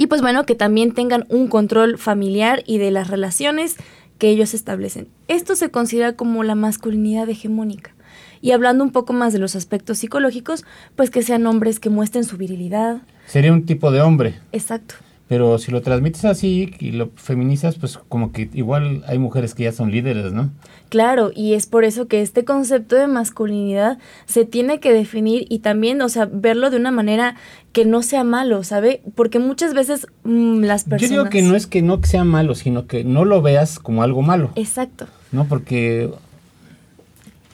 y 0.00 0.06
pues 0.06 0.22
bueno, 0.22 0.46
que 0.46 0.54
también 0.54 0.92
tengan 0.92 1.26
un 1.28 1.46
control 1.46 1.98
familiar 1.98 2.62
y 2.64 2.78
de 2.78 2.90
las 2.90 3.08
relaciones 3.08 3.76
que 4.16 4.30
ellos 4.30 4.54
establecen. 4.54 5.08
Esto 5.28 5.54
se 5.56 5.70
considera 5.70 6.14
como 6.14 6.42
la 6.42 6.54
masculinidad 6.54 7.28
hegemónica. 7.28 7.94
Y 8.40 8.52
hablando 8.52 8.82
un 8.82 8.92
poco 8.92 9.12
más 9.12 9.34
de 9.34 9.38
los 9.38 9.56
aspectos 9.56 9.98
psicológicos, 9.98 10.64
pues 10.96 11.10
que 11.10 11.20
sean 11.20 11.46
hombres 11.46 11.80
que 11.80 11.90
muestren 11.90 12.24
su 12.24 12.38
virilidad. 12.38 13.02
Sería 13.26 13.52
un 13.52 13.66
tipo 13.66 13.90
de 13.90 14.00
hombre. 14.00 14.38
Exacto. 14.52 14.94
Pero 15.30 15.58
si 15.58 15.70
lo 15.70 15.80
transmites 15.80 16.24
así 16.24 16.74
y 16.80 16.90
lo 16.90 17.10
feminizas, 17.14 17.76
pues 17.76 18.00
como 18.08 18.32
que 18.32 18.50
igual 18.52 19.04
hay 19.06 19.20
mujeres 19.20 19.54
que 19.54 19.62
ya 19.62 19.70
son 19.70 19.92
líderes, 19.92 20.32
¿no? 20.32 20.50
Claro, 20.88 21.30
y 21.32 21.54
es 21.54 21.66
por 21.66 21.84
eso 21.84 22.08
que 22.08 22.20
este 22.20 22.44
concepto 22.44 22.96
de 22.96 23.06
masculinidad 23.06 23.98
se 24.26 24.44
tiene 24.44 24.80
que 24.80 24.92
definir 24.92 25.46
y 25.48 25.60
también, 25.60 26.02
o 26.02 26.08
sea, 26.08 26.28
verlo 26.28 26.68
de 26.68 26.78
una 26.78 26.90
manera 26.90 27.36
que 27.70 27.84
no 27.84 28.02
sea 28.02 28.24
malo, 28.24 28.64
¿sabe? 28.64 29.02
Porque 29.14 29.38
muchas 29.38 29.72
veces 29.72 30.08
mm, 30.24 30.64
las 30.64 30.82
personas... 30.82 31.12
Yo 31.12 31.18
digo 31.18 31.30
que 31.30 31.42
no 31.42 31.54
es 31.54 31.68
que 31.68 31.80
no 31.80 32.02
sea 32.02 32.24
malo, 32.24 32.56
sino 32.56 32.88
que 32.88 33.04
no 33.04 33.24
lo 33.24 33.40
veas 33.40 33.78
como 33.78 34.02
algo 34.02 34.22
malo. 34.22 34.50
Exacto. 34.56 35.06
¿No? 35.30 35.44
Porque... 35.44 36.10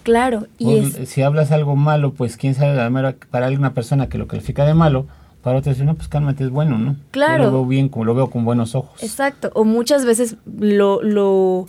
Claro, 0.03 0.47
y 0.57 0.81
Si 1.05 1.21
hablas 1.21 1.53
algo 1.53 1.77
malo, 1.77 2.15
pues 2.15 2.39
quién 2.39 2.55
sabe, 2.55 2.75
para 3.31 3.47
alguna 3.49 3.75
persona 3.75 4.09
que 4.09 4.17
lo 4.17 4.29
califica 4.29 4.65
de 4.65 4.73
malo, 4.73 5.09
para 5.47 5.61
otros 5.61 5.79
no, 5.79 5.95
pues 5.95 6.09
cálmate, 6.09 6.43
es 6.43 6.51
bueno, 6.51 6.77
¿no? 6.77 6.97
Claro. 7.13 7.45
Yo 7.45 7.51
lo 7.53 7.59
veo 7.59 7.67
bien, 7.67 7.89
lo 7.95 8.15
veo 8.17 8.31
con 8.31 8.45
buenos 8.45 8.75
ojos. 8.75 9.01
Exacto, 9.01 9.53
o 9.55 9.63
muchas 9.63 10.05
veces 10.05 10.39
lo, 10.45 11.01
lo 11.05 11.69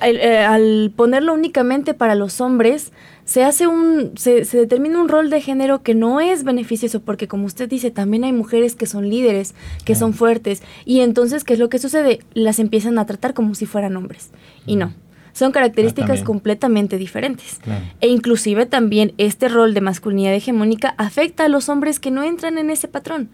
eh, 0.00 0.38
al, 0.38 0.92
ponerlo 0.94 1.34
únicamente 1.34 1.94
para 1.94 2.14
los 2.14 2.40
hombres, 2.40 2.92
se 3.24 3.42
hace 3.42 3.66
un, 3.66 4.12
se, 4.16 4.44
se, 4.44 4.58
determina 4.58 5.00
un 5.00 5.08
rol 5.08 5.30
de 5.30 5.40
género 5.40 5.82
que 5.82 5.96
no 5.96 6.20
es 6.20 6.44
beneficioso, 6.44 7.00
porque 7.00 7.26
como 7.26 7.46
usted 7.46 7.68
dice, 7.68 7.90
también 7.90 8.22
hay 8.22 8.32
mujeres 8.32 8.76
que 8.76 8.86
son 8.86 9.10
líderes, 9.10 9.56
que 9.84 9.96
son 9.96 10.14
fuertes, 10.14 10.62
y 10.84 11.00
entonces, 11.00 11.42
¿qué 11.42 11.54
es 11.54 11.58
lo 11.58 11.68
que 11.68 11.80
sucede? 11.80 12.20
Las 12.34 12.60
empiezan 12.60 13.00
a 13.00 13.06
tratar 13.06 13.34
como 13.34 13.56
si 13.56 13.66
fueran 13.66 13.96
hombres, 13.96 14.30
y 14.64 14.76
no. 14.76 14.92
Son 15.38 15.52
características 15.52 16.22
ah, 16.22 16.24
completamente 16.24 16.98
diferentes. 16.98 17.60
E 18.00 18.08
inclusive 18.08 18.66
también 18.66 19.14
este 19.18 19.46
rol 19.46 19.72
de 19.72 19.80
masculinidad 19.80 20.34
hegemónica 20.34 20.96
afecta 20.98 21.44
a 21.44 21.48
los 21.48 21.68
hombres 21.68 22.00
que 22.00 22.10
no 22.10 22.24
entran 22.24 22.58
en 22.58 22.70
ese 22.70 22.88
patrón. 22.88 23.30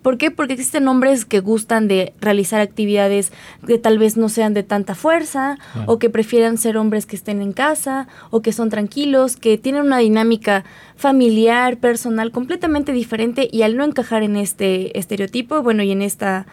¿Por 0.00 0.18
qué? 0.18 0.30
Porque 0.30 0.52
existen 0.52 0.86
hombres 0.86 1.24
que 1.24 1.40
gustan 1.40 1.88
de 1.88 2.12
realizar 2.20 2.60
actividades 2.60 3.32
que 3.66 3.76
tal 3.76 3.98
vez 3.98 4.16
no 4.16 4.28
sean 4.28 4.54
de 4.54 4.62
tanta 4.62 4.94
fuerza, 4.94 5.58
o 5.86 5.98
que 5.98 6.10
prefieran 6.10 6.58
ser 6.58 6.76
hombres 6.76 7.06
que 7.06 7.16
estén 7.16 7.42
en 7.42 7.52
casa, 7.52 8.06
o 8.30 8.40
que 8.40 8.52
son 8.52 8.70
tranquilos, 8.70 9.34
que 9.34 9.58
tienen 9.58 9.82
una 9.82 9.98
dinámica 9.98 10.64
familiar, 10.94 11.78
personal, 11.78 12.30
completamente 12.30 12.92
diferente, 12.92 13.48
y 13.50 13.62
al 13.62 13.76
no 13.76 13.82
encajar 13.82 14.22
en 14.22 14.36
este 14.36 14.96
estereotipo, 14.96 15.60
bueno, 15.64 15.82
y 15.82 15.90
en 15.90 16.02
esta, 16.02 16.46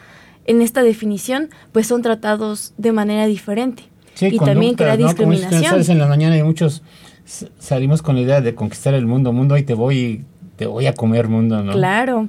en 0.46 0.62
esta 0.62 0.82
definición, 0.82 1.50
pues 1.70 1.86
son 1.86 2.02
tratados 2.02 2.74
de 2.76 2.90
manera 2.90 3.26
diferente 3.26 3.84
y 4.20 4.38
también 4.38 4.74
crea 4.74 4.96
discriminación. 4.96 5.62
Como 5.62 5.92
en 5.92 5.98
la 5.98 6.06
mañana 6.06 6.36
y 6.36 6.42
muchos 6.42 6.82
salimos 7.58 8.02
con 8.02 8.16
la 8.16 8.22
idea 8.22 8.40
de 8.40 8.54
conquistar 8.54 8.94
el 8.94 9.06
mundo, 9.06 9.32
mundo, 9.32 9.56
y 9.56 9.62
te 9.62 9.74
voy 9.74 9.98
y 9.98 10.24
te 10.56 10.66
voy 10.66 10.86
a 10.86 10.94
comer 10.94 11.28
mundo, 11.28 11.62
¿no? 11.62 11.72
Claro. 11.72 12.28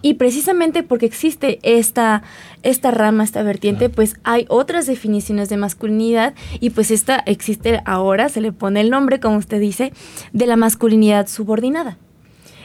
Y 0.00 0.14
precisamente 0.14 0.82
porque 0.82 1.06
existe 1.06 1.58
esta, 1.62 2.22
esta 2.62 2.90
rama, 2.92 3.24
esta 3.24 3.42
vertiente, 3.42 3.88
pues 3.88 4.16
hay 4.22 4.46
otras 4.48 4.86
definiciones 4.86 5.48
de 5.48 5.56
masculinidad 5.56 6.34
y 6.60 6.70
pues 6.70 6.90
esta 6.90 7.16
existe 7.26 7.82
ahora, 7.84 8.28
se 8.28 8.40
le 8.40 8.52
pone 8.52 8.80
el 8.80 8.90
nombre, 8.90 9.18
como 9.18 9.36
usted 9.36 9.60
dice, 9.60 9.92
de 10.32 10.46
la 10.46 10.56
masculinidad 10.56 11.26
subordinada. 11.26 11.98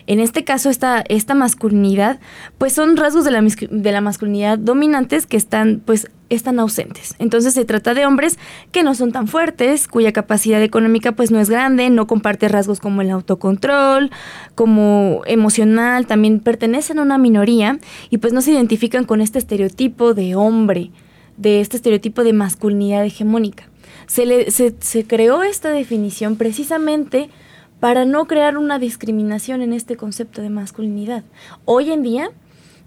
En 0.10 0.20
este 0.20 0.44
caso, 0.44 0.72
esta, 0.72 1.04
esta 1.08 1.36
masculinidad, 1.36 2.20
pues 2.58 2.74
son 2.74 2.98
rasgos 2.98 3.26
de 3.26 3.30
la, 3.30 3.44
de 3.44 3.92
la 3.92 4.02
masculinidad 4.02 4.58
dominantes 4.58 5.28
que 5.28 5.38
están, 5.38 5.84
pues, 5.86 6.10
están 6.30 6.60
ausentes. 6.60 7.14
Entonces 7.20 7.54
se 7.54 7.64
trata 7.64 7.94
de 7.94 8.08
hombres 8.08 8.40
que 8.72 8.82
no 8.82 8.96
son 8.96 9.12
tan 9.12 9.28
fuertes, 9.28 9.88
cuya 9.88 10.12
capacidad 10.12 10.64
económica 10.64 11.12
pues 11.12 11.30
no 11.30 11.40
es 11.40 11.52
grande, 11.52 11.92
no 11.92 12.08
comparte 12.08 12.48
rasgos 12.48 12.80
como 12.80 13.04
el 13.04 13.12
autocontrol, 13.12 14.10
como 14.56 15.22
emocional, 15.28 16.08
también 16.08 16.40
pertenecen 16.40 16.98
a 16.98 17.04
una 17.04 17.20
minoría 17.20 17.78
y 18.10 18.18
pues 18.18 18.34
no 18.34 18.42
se 18.42 18.50
identifican 18.52 19.06
con 19.06 19.22
este 19.22 19.38
estereotipo 19.38 20.16
de 20.16 20.34
hombre 20.34 20.90
de 21.38 21.62
este 21.62 21.78
estereotipo 21.78 22.24
de 22.24 22.34
masculinidad 22.34 23.06
hegemónica. 23.06 23.70
Se, 24.08 24.26
le, 24.26 24.50
se, 24.50 24.74
se 24.80 25.06
creó 25.06 25.44
esta 25.44 25.70
definición 25.70 26.36
precisamente 26.36 27.30
para 27.80 28.06
no 28.06 28.26
crear 28.26 28.58
una 28.58 28.80
discriminación 28.80 29.62
en 29.62 29.74
este 29.74 29.96
concepto 29.96 30.42
de 30.42 30.50
masculinidad. 30.50 31.24
Hoy 31.66 31.92
en 31.92 32.04
día, 32.04 32.32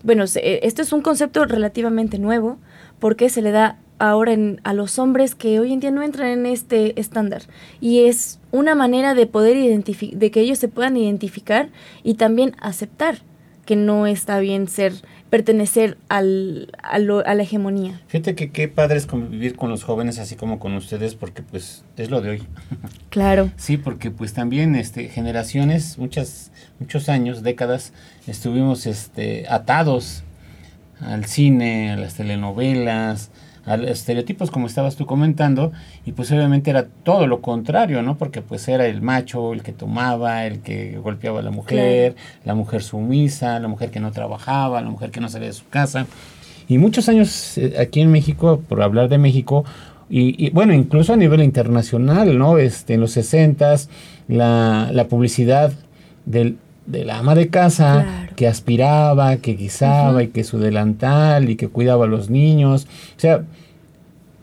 bueno, 0.03 0.25
esto 0.25 0.83
es 0.83 0.93
un 0.93 1.03
concepto 1.03 1.45
relativamente 1.45 2.19
nuevo 2.19 2.59
porque 2.99 3.29
se 3.29 3.43
le 3.43 3.53
da 3.53 3.79
ahora 3.99 4.37
a 4.65 4.75
los 4.75 4.99
hombres 4.99 5.35
que 5.35 5.61
hoy 5.61 5.73
en 5.73 5.81
día 5.81 5.93
no 5.93 6.03
entran 6.03 6.29
en 6.29 6.47
este 6.47 6.99
estándar 7.01 7.43
y 7.81 8.05
es 8.07 8.41
una 8.51 8.75
manera 8.75 9.15
de 9.15 9.27
poder 9.27 9.57
identificar, 9.57 10.19
de 10.19 10.31
que 10.31 10.41
ellos 10.41 10.59
se 10.59 10.69
puedan 10.69 10.97
identificar 10.97 11.69
y 12.03 12.15
también 12.15 12.57
aceptar 12.61 13.19
que 13.65 13.77
no 13.77 14.07
está 14.09 14.41
bien 14.41 14.67
ser 14.67 14.93
pertenecer 15.33 15.97
al, 16.11 16.69
a, 16.83 16.99
la 16.99 17.43
hegemonía. 17.43 18.03
Fíjate 18.09 18.35
que 18.35 18.51
qué 18.51 18.69
padre 18.69 18.99
es 18.99 19.07
convivir 19.07 19.57
con 19.57 19.71
los 19.71 19.83
jóvenes 19.83 20.19
así 20.19 20.37
como 20.37 20.59
con 20.59 20.75
ustedes 20.75 21.15
porque 21.15 21.41
pues 21.41 21.85
es 21.97 22.11
lo 22.11 22.21
de 22.21 22.29
hoy. 22.29 22.43
Claro. 23.09 23.51
sí, 23.57 23.79
porque 23.79 24.11
pues 24.11 24.35
también 24.35 24.75
este 24.75 25.09
generaciones, 25.09 25.97
muchas 25.97 26.51
muchos 26.79 27.09
años, 27.09 27.43
décadas 27.43 27.95
estuvimos 28.27 28.85
este 28.85 29.47
atados 29.49 30.23
al 31.01 31.25
cine, 31.25 31.93
a 31.93 31.97
las 31.97 32.15
telenovelas, 32.15 33.31
a 33.65 33.77
los 33.77 33.91
estereotipos 33.91 34.51
como 34.51 34.67
estabas 34.67 34.97
tú 34.97 35.07
comentando 35.07 35.73
y 36.05 36.13
pues 36.13 36.31
obviamente 36.33 36.71
era 36.71 36.87
todo 36.87 37.27
lo 37.27 37.41
contrario, 37.41 38.03
¿no? 38.03 38.17
Porque 38.17 38.43
pues 38.43 38.67
era 38.69 38.87
el 38.87 39.03
macho, 39.03 39.53
el 39.53 39.63
que 39.63 39.73
tomaba, 39.73 40.47
el 40.47 40.61
que 40.61 40.99
golpeaba 40.99 41.41
a 41.41 41.43
la 41.43 41.51
mujer, 41.51 42.17
la 42.45 42.55
mujer 42.55 42.83
sumisa, 42.83 43.59
la 43.61 43.69
mujer 43.69 43.91
que 43.91 44.01
no 44.01 44.11
trabajaba, 44.11 44.81
la 44.81 44.91
mujer 44.91 45.11
que 45.11 45.21
no 45.21 45.29
salía 45.29 45.49
de 45.49 45.55
su 45.55 45.69
casa. 45.69 46.07
Y 46.69 46.79
muchos 46.79 47.09
años 47.09 47.59
eh, 47.59 47.75
aquí 47.79 48.01
en 48.01 48.11
México, 48.11 48.63
por 48.69 48.83
hablar 48.83 49.09
de 49.09 49.19
México, 49.19 49.65
y, 50.15 50.51
bueno, 50.51 50.75
incluso 50.75 51.15
a 51.15 51.17
nivel 51.17 51.43
internacional, 51.43 52.37
¿no? 52.37 52.59
Este, 52.59 52.93
en 52.93 53.01
los 53.01 53.13
60 53.13 53.75
la, 54.29 54.91
la 54.93 55.09
publicidad 55.09 55.73
del, 56.27 56.59
de 56.87 57.05
la 57.05 57.19
ama 57.19 57.35
de 57.35 57.49
casa 57.49 58.29
que 58.37 58.47
aspiraba, 58.47 59.37
que 59.37 59.55
guisaba 59.55 60.23
y 60.23 60.29
que 60.29 60.45
su 60.45 60.59
delantal 60.59 61.51
y 61.51 61.57
que 61.57 61.69
cuidaba 61.69 62.05
a 62.05 62.09
los 62.09 62.31
niños. 62.31 62.87
O 63.17 63.21
sea, 63.21 63.45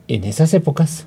en 0.08 0.24
esas 0.24 0.54
épocas 0.54 1.06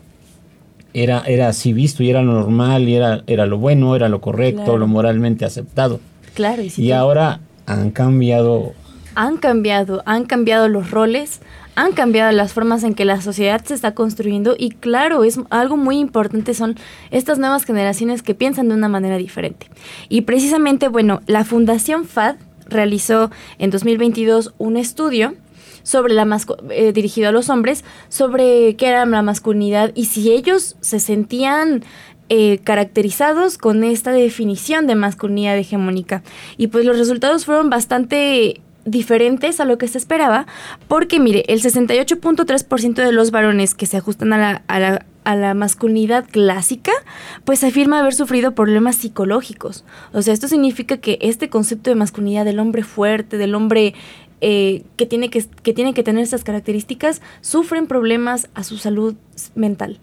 era, 0.94 1.22
era 1.26 1.48
así 1.48 1.72
visto 1.72 2.02
y 2.02 2.10
era 2.10 2.22
lo 2.22 2.32
normal 2.32 2.88
y 2.88 2.94
era, 2.94 3.22
era 3.26 3.46
lo 3.46 3.58
bueno, 3.58 3.96
era 3.96 4.08
lo 4.08 4.20
correcto, 4.20 4.76
lo 4.76 4.86
moralmente 4.86 5.44
aceptado. 5.44 6.00
Claro. 6.34 6.62
Y, 6.62 6.72
y 6.76 6.92
ahora 6.92 7.40
han 7.66 7.90
cambiado. 7.90 8.72
Han 9.14 9.36
cambiado, 9.36 10.02
han 10.06 10.24
cambiado 10.24 10.68
los 10.68 10.90
roles, 10.90 11.40
han 11.74 11.92
cambiado 11.92 12.32
las 12.32 12.52
formas 12.52 12.84
en 12.84 12.94
que 12.94 13.04
la 13.04 13.20
sociedad 13.20 13.64
se 13.64 13.74
está 13.74 13.94
construyendo 13.94 14.54
y 14.58 14.70
claro, 14.70 15.24
es 15.24 15.40
algo 15.50 15.76
muy 15.76 15.98
importante 15.98 16.54
son 16.54 16.76
estas 17.10 17.38
nuevas 17.38 17.64
generaciones 17.64 18.22
que 18.22 18.34
piensan 18.34 18.68
de 18.68 18.74
una 18.74 18.88
manera 18.88 19.16
diferente. 19.16 19.68
Y 20.08 20.22
precisamente, 20.22 20.88
bueno, 20.88 21.20
la 21.26 21.44
Fundación 21.44 22.04
FAD 22.04 22.36
realizó 22.66 23.30
en 23.58 23.70
2022 23.70 24.54
un 24.58 24.76
estudio 24.76 25.34
sobre 25.82 26.14
la 26.14 26.26
eh, 26.70 26.92
dirigido 26.92 27.28
a 27.28 27.32
los 27.32 27.50
hombres 27.50 27.84
sobre 28.08 28.76
qué 28.76 28.88
era 28.88 29.04
la 29.04 29.22
masculinidad 29.22 29.92
y 29.94 30.06
si 30.06 30.30
ellos 30.30 30.76
se 30.80 31.00
sentían 31.00 31.82
eh, 32.28 32.60
caracterizados 32.64 33.58
con 33.58 33.84
esta 33.84 34.12
definición 34.12 34.86
de 34.86 34.94
masculinidad 34.94 35.58
hegemónica. 35.58 36.22
Y 36.56 36.68
pues 36.68 36.84
los 36.84 36.98
resultados 36.98 37.44
fueron 37.44 37.68
bastante 37.68 38.60
diferentes 38.84 39.60
a 39.60 39.64
lo 39.64 39.78
que 39.78 39.88
se 39.88 39.98
esperaba, 39.98 40.46
porque 40.88 41.20
mire, 41.20 41.44
el 41.48 41.62
68.3% 41.62 42.94
de 42.94 43.12
los 43.12 43.30
varones 43.30 43.74
que 43.74 43.86
se 43.86 43.96
ajustan 43.96 44.32
a 44.32 44.38
la, 44.38 44.62
a 44.66 44.80
la, 44.80 45.06
a 45.24 45.36
la 45.36 45.54
masculinidad 45.54 46.26
clásica, 46.28 46.92
pues 47.44 47.62
afirma 47.64 48.00
haber 48.00 48.14
sufrido 48.14 48.54
problemas 48.54 48.96
psicológicos. 48.96 49.84
O 50.12 50.22
sea, 50.22 50.34
esto 50.34 50.48
significa 50.48 50.96
que 50.96 51.18
este 51.20 51.48
concepto 51.48 51.90
de 51.90 51.96
masculinidad 51.96 52.44
del 52.44 52.58
hombre 52.58 52.82
fuerte, 52.82 53.38
del 53.38 53.54
hombre 53.54 53.94
eh, 54.40 54.84
que, 54.96 55.06
tiene 55.06 55.30
que, 55.30 55.44
que 55.62 55.72
tiene 55.72 55.94
que 55.94 56.02
tener 56.02 56.24
estas 56.24 56.44
características, 56.44 57.22
sufren 57.40 57.86
problemas 57.86 58.48
a 58.54 58.64
su 58.64 58.76
salud 58.76 59.14
mental. 59.54 60.00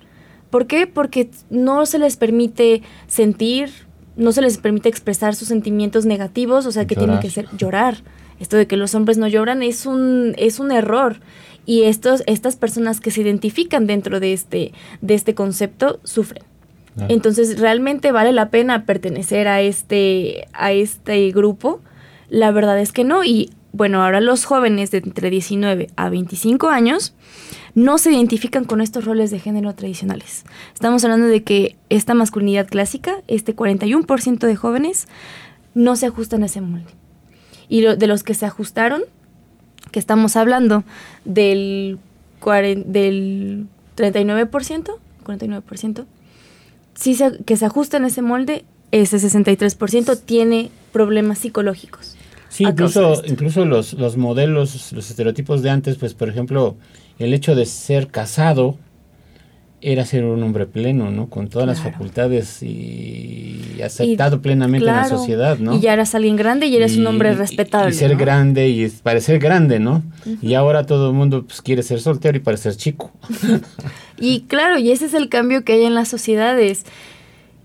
¿Por 0.50 0.66
qué? 0.66 0.88
Porque 0.88 1.30
no 1.50 1.86
se 1.86 2.00
les 2.00 2.18
permite 2.18 2.82
sentir, 3.08 3.70
no 4.16 4.32
se 4.32 4.42
les 4.42 4.58
permite 4.58 4.90
expresar 4.90 5.36
sus 5.36 5.50
sentimientos 5.50 6.06
negativos, 6.06 6.66
o 6.66 6.72
sea, 6.72 6.88
que 6.88 6.96
tienen 6.96 7.20
que 7.20 7.30
ser 7.30 7.48
llorar 7.56 7.98
esto 8.40 8.58
de 8.58 8.68
que 8.68 8.78
los 8.78 8.96
hombres 8.96 9.18
no 9.18 9.28
lloran 9.28 9.62
es 9.64 9.86
un, 9.86 10.34
es 10.38 10.60
un 10.60 10.72
error. 10.72 11.18
Y 11.66 11.84
estos, 11.84 12.24
estas 12.26 12.56
personas 12.56 13.00
que 13.00 13.12
se 13.12 13.22
identifican 13.22 13.86
dentro 13.86 14.20
de 14.20 14.34
este, 14.34 14.74
de 15.02 15.14
este 15.14 15.36
concepto 15.36 16.00
sufren. 16.04 16.44
Entonces, 17.08 17.60
¿realmente 17.60 18.12
vale 18.12 18.34
la 18.34 18.50
pena 18.50 18.86
pertenecer 18.86 19.48
a 19.48 19.62
este, 19.62 20.48
a 20.52 20.74
este 20.74 21.32
grupo? 21.32 21.80
La 22.30 22.52
verdad 22.52 22.78
es 22.80 22.92
que 22.92 23.06
no. 23.06 23.24
Y 23.24 23.52
bueno, 23.72 24.04
ahora 24.04 24.20
los 24.20 24.44
jóvenes 24.44 24.92
de 24.92 24.98
entre 24.98 25.30
19 25.30 25.88
a 25.96 26.10
25 26.10 26.68
años 26.68 27.14
no 27.76 27.98
se 28.00 28.12
identifican 28.12 28.66
con 28.66 28.82
estos 28.82 29.06
roles 29.06 29.32
de 29.32 29.40
género 29.40 29.74
tradicionales. 29.76 30.44
Estamos 30.74 31.04
hablando 31.06 31.28
de 31.28 31.44
que 31.44 31.78
esta 31.90 32.14
masculinidad 32.16 32.68
clásica, 32.68 33.22
este 33.28 33.56
41% 33.56 34.40
de 34.40 34.56
jóvenes, 34.56 35.08
no 35.76 35.96
se 35.96 36.08
ajustan 36.08 36.44
a 36.44 36.48
ese 36.48 36.60
molde 36.60 36.99
y 37.70 37.82
de 37.82 38.08
los 38.08 38.24
que 38.24 38.34
se 38.34 38.46
ajustaron, 38.46 39.04
que 39.92 40.00
estamos 40.00 40.36
hablando 40.36 40.84
del, 41.24 42.00
del 42.44 43.68
39%, 43.96 44.92
49%, 45.24 46.06
sí 46.96 47.18
que 47.46 47.58
se 47.58 47.66
ajusta 47.66 47.98
en 47.98 48.06
ese 48.06 48.22
molde, 48.22 48.66
ese 48.92 49.18
63% 49.18 50.20
tiene 50.26 50.72
problemas 50.92 51.40
psicológicos. 51.40 52.16
Sí, 52.50 52.64
incluso, 52.64 53.22
incluso 53.26 53.64
los, 53.64 53.94
los 53.94 54.18
modelos, 54.18 54.92
los 54.92 55.10
estereotipos 55.10 55.62
de 55.62 55.70
antes, 55.70 55.98
pues 55.98 56.16
por 56.16 56.30
ejemplo, 56.30 56.76
el 57.20 57.34
hecho 57.36 57.54
de 57.54 57.68
ser 57.68 58.08
casado 58.08 58.78
era 59.82 60.06
ser 60.06 60.26
un 60.26 60.42
hombre 60.44 60.66
pleno, 60.66 61.10
¿no? 61.12 61.30
Con 61.30 61.48
todas 61.48 61.68
las 61.68 61.80
facultades 61.80 62.62
y 62.62 63.80
aceptado 63.84 64.42
plenamente 64.42 64.88
en 64.88 64.96
la 64.96 65.08
sociedad, 65.08 65.58
¿no? 65.58 65.76
Y 65.76 65.80
ya 65.80 65.94
eras 65.94 66.14
alguien 66.16 66.36
grande 66.36 66.68
y 66.68 66.76
eres 66.76 66.98
un 66.98 67.08
hombre 67.08 67.34
respetable. 67.34 67.92
Y, 67.92 67.94
ser 67.94 68.16
grande 68.16 68.68
y 68.68 68.90
parecer 68.90 69.40
grande, 69.40 69.80
¿no? 69.80 70.04
Y 70.42 70.54
ahora 70.56 70.86
todo 70.86 71.10
el 71.10 71.16
mundo 71.16 71.46
pues, 71.46 71.62
quiere 71.62 71.84
ser 71.84 72.02
soltero 72.02 72.38
y 72.38 72.42
parecer 72.42 72.76
chico. 72.76 73.12
y 74.20 74.42
claro, 74.42 74.78
y 74.78 74.92
ese 74.92 75.06
es 75.06 75.14
el 75.14 75.30
cambio 75.30 75.64
que 75.64 75.74
hay 75.74 75.86
en 75.86 75.96
las 75.96 76.10
sociedades. 76.10 76.86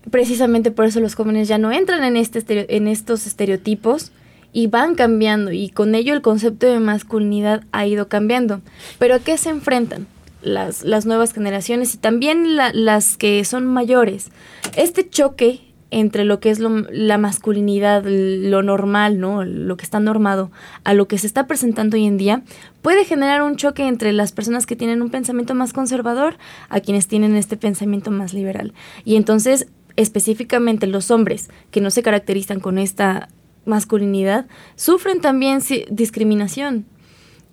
Precisamente 0.09 0.71
por 0.71 0.85
eso 0.85 0.99
los 0.99 1.15
jóvenes 1.15 1.47
ya 1.47 1.57
no 1.57 1.71
entran 1.71 2.03
en, 2.03 2.15
este 2.15 2.75
en 2.75 2.87
estos 2.87 3.25
estereotipos 3.25 4.11
y 4.53 4.67
van 4.67 4.95
cambiando 4.95 5.51
y 5.51 5.69
con 5.69 5.95
ello 5.95 6.13
el 6.13 6.21
concepto 6.21 6.67
de 6.67 6.79
masculinidad 6.79 7.63
ha 7.73 7.85
ido 7.87 8.07
cambiando. 8.07 8.61
Pero 8.99 9.15
¿a 9.15 9.19
qué 9.19 9.37
se 9.37 9.49
enfrentan? 9.49 10.07
Las, 10.45 10.83
las 10.83 11.05
nuevas 11.05 11.33
generaciones 11.33 11.93
y 11.93 11.97
también 11.97 12.55
las 12.55 13.17
que 13.17 13.43
son 13.43 13.65
mayores. 13.65 14.29
Este 14.77 15.09
choque 15.09 15.61
entre 15.91 16.25
lo 16.25 16.39
que 16.39 16.49
es 16.49 16.59
la 16.59 17.17
masculinidad, 17.17 18.03
lo 18.05 18.63
normal, 18.63 19.19
¿no? 19.19 19.45
Lo 19.45 19.77
que 19.77 19.85
está 19.85 19.99
normado, 19.99 20.51
a 20.83 20.93
lo 20.93 21.07
que 21.07 21.17
se 21.17 21.27
está 21.27 21.47
presentando 21.47 21.95
hoy 21.95 22.05
en 22.05 22.17
día, 22.17 22.43
puede 22.81 23.05
generar 23.05 23.41
un 23.43 23.55
choque 23.55 23.87
entre 23.87 24.11
las 24.11 24.31
personas 24.31 24.65
que 24.65 24.75
tienen 24.75 25.01
un 25.01 25.09
pensamiento 25.09 25.55
más 25.55 25.73
conservador 25.73 26.37
a 26.69 26.81
quienes 26.81 27.07
tienen 27.07 27.35
este 27.35 27.55
pensamiento 27.55 28.11
más 28.11 28.33
liberal. 28.33 28.73
Y 29.05 29.15
entonces, 29.15 29.67
específicamente 29.95 30.85
los 30.87 31.11
hombres 31.11 31.49
que 31.71 31.81
no 31.81 31.91
se 31.91 32.03
caracterizan 32.03 32.59
con 32.59 32.77
esta 32.77 33.29
masculinidad, 33.65 34.47
sufren 34.75 35.21
también 35.21 35.59
discriminación 35.89 36.85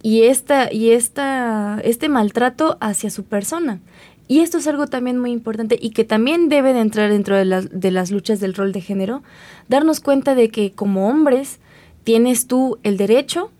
y, 0.03 0.23
esta, 0.23 0.73
y 0.73 0.91
esta, 0.91 1.81
este 1.85 2.09
maltrato 2.09 2.77
hacia 2.81 3.11
su 3.11 3.25
persona. 3.25 3.81
Y 4.29 4.41
esto 4.41 4.59
es 4.59 4.67
algo 4.67 4.87
también 4.87 5.19
muy 5.19 5.31
importante 5.31 5.79
y 5.81 5.91
que 5.91 6.05
también 6.05 6.49
debe 6.49 6.73
de 6.73 6.81
entrar 6.81 7.11
dentro 7.11 7.37
de, 7.37 7.45
las, 7.45 7.69
de 7.71 7.91
las 7.91 8.11
luchas 8.11 8.41
del 8.41 8.55
rol 8.55 8.73
de 8.73 8.81
género, 8.81 9.23
darnos 9.69 10.01
cuenta 10.01 10.35
de 10.35 10.49
que 10.49 10.73
como 10.73 11.09
hombres 11.09 11.59
tienes 12.05 12.47
tú 12.47 12.79
el 12.83 12.97
derecho 12.97 13.51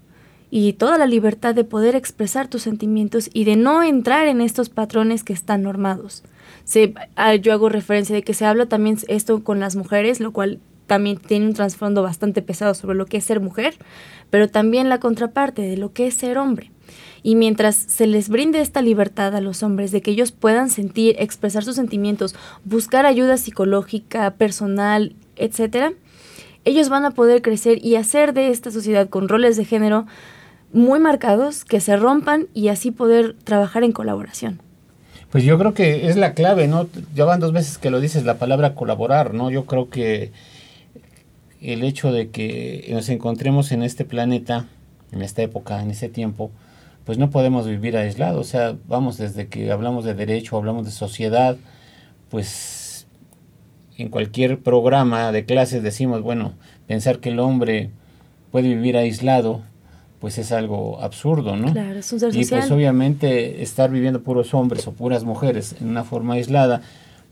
y 0.51 0.75
toda 0.75 0.99
la 0.99 1.07
libertad 1.07 1.55
de 1.55 1.65
poder 1.65 1.95
expresar 1.95 2.49
tus 2.49 2.63
sentimientos 2.63 3.31
y 3.33 3.45
de 3.45 3.57
no 3.57 3.83
entrar 3.83 4.27
en 4.29 4.41
estos 4.41 4.69
patrones 4.69 5.25
que 5.25 5.33
están 5.33 5.63
normados. 5.63 6.23
Se, 6.65 6.95
ah, 7.17 7.35
yo 7.35 7.53
hago 7.53 7.69
referencia 7.69 8.15
de 8.15 8.23
que 8.23 8.35
se 8.35 8.45
habla 8.45 8.67
también 8.67 8.99
esto 9.09 9.43
con 9.43 9.61
las 9.61 9.77
mujeres, 9.77 10.21
lo 10.21 10.33
cual 10.33 10.61
también 10.93 11.17
tiene 11.17 11.47
un 11.47 11.55
trasfondo 11.55 12.03
bastante 12.03 12.43
pesado 12.43 12.75
sobre 12.75 12.99
lo 12.99 13.07
que 13.07 13.17
es 13.17 13.25
ser 13.25 13.41
mujer, 13.41 13.77
pero 14.29 14.51
también 14.51 14.91
la 14.91 15.01
contraparte 15.01 15.63
de 15.63 15.79
lo 15.79 15.95
que 15.95 16.07
es 16.07 16.13
ser 16.13 16.37
hombre. 16.37 16.71
Y 17.23 17.35
mientras 17.35 17.77
se 17.77 18.07
les 18.07 18.29
brinde 18.29 18.61
esta 18.61 18.83
libertad 18.83 19.35
a 19.35 19.41
los 19.41 19.63
hombres 19.63 19.91
de 19.91 20.03
que 20.03 20.11
ellos 20.11 20.33
puedan 20.33 20.69
sentir, 20.69 21.17
expresar 21.19 21.65
sus 21.65 21.77
sentimientos, 21.77 22.35
buscar 22.67 23.07
ayuda 23.07 23.39
psicológica, 23.39 24.33
personal, 24.33 25.15
etcétera, 25.37 25.95
ellos 26.67 26.91
van 26.91 27.07
a 27.07 27.13
poder 27.13 27.41
crecer 27.41 27.83
y 27.83 27.97
hacer 27.97 28.35
de 28.35 28.49
esta 28.49 28.71
sociedad 28.71 29.09
con 29.09 29.31
roles 29.31 29.57
de 29.57 29.65
género 29.65 30.05
muy 30.75 31.01
marcados, 31.01 31.65
que 31.65 31.81
se 31.81 31.97
rompan 31.97 32.49
y 32.53 32.69
así 32.69 32.91
poder 32.91 33.35
trabajar 33.45 33.83
en 33.83 33.93
colaboración. 33.93 34.61
Pues 35.31 35.43
yo 35.43 35.59
creo 35.59 35.73
que 35.73 36.09
es 36.09 36.19
la 36.19 36.35
clave, 36.35 36.69
¿no? 36.69 36.87
Ya 37.15 37.25
van 37.25 37.41
dos 37.41 37.55
veces 37.55 37.79
que 37.79 37.89
lo 37.89 37.99
dices, 37.99 38.25
la 38.25 38.37
palabra 38.37 38.75
colaborar, 38.75 39.33
¿no? 39.33 39.51
Yo 39.51 39.65
creo 39.65 39.89
que 39.89 40.33
el 41.63 41.85
hecho 41.85 42.13
de 42.13 42.31
que 42.31 42.89
nos 42.91 43.09
encontremos 43.09 43.73
en 43.73 43.83
este 43.83 44.05
planeta, 44.05 44.67
en 45.13 45.23
esta 45.23 45.43
época, 45.43 45.83
en 45.83 45.91
ese 45.91 46.09
tiempo, 46.09 46.51
pues 47.05 47.19
no 47.19 47.31
podemos 47.31 47.67
vivir 47.67 47.97
aislados. 47.97 48.41
O 48.41 48.49
sea, 48.49 48.77
vamos, 48.89 49.19
desde 49.19 49.49
que 49.49 49.71
hablamos 49.71 50.05
de 50.05 50.15
derecho, 50.15 50.57
hablamos 50.57 50.85
de 50.85 50.91
sociedad, 50.91 51.57
pues 52.31 53.07
en 53.97 54.09
cualquier 54.09 54.61
programa 54.61 55.33
de 55.33 55.45
clases 55.45 55.83
decimos, 55.83 56.23
bueno, 56.23 56.53
pensar 56.87 57.19
que 57.19 57.31
el 57.31 57.39
hombre 57.39 57.91
puede 58.51 58.69
vivir 58.69 58.97
aislado, 58.97 59.63
pues 60.21 60.39
es 60.39 60.53
algo 60.53 61.01
absurdo, 61.01 61.57
¿no? 61.57 61.73
Claro, 61.73 61.99
es 61.99 62.13
un 62.13 62.21
ser 62.21 62.35
y 62.35 62.45
pues 62.45 62.71
obviamente 62.71 63.63
estar 63.63 63.91
viviendo 63.91 64.23
puros 64.23 64.55
hombres 64.55 64.87
o 64.87 64.93
puras 64.93 65.25
mujeres 65.25 65.75
en 65.81 65.89
una 65.89 66.05
forma 66.05 66.35
aislada, 66.35 66.81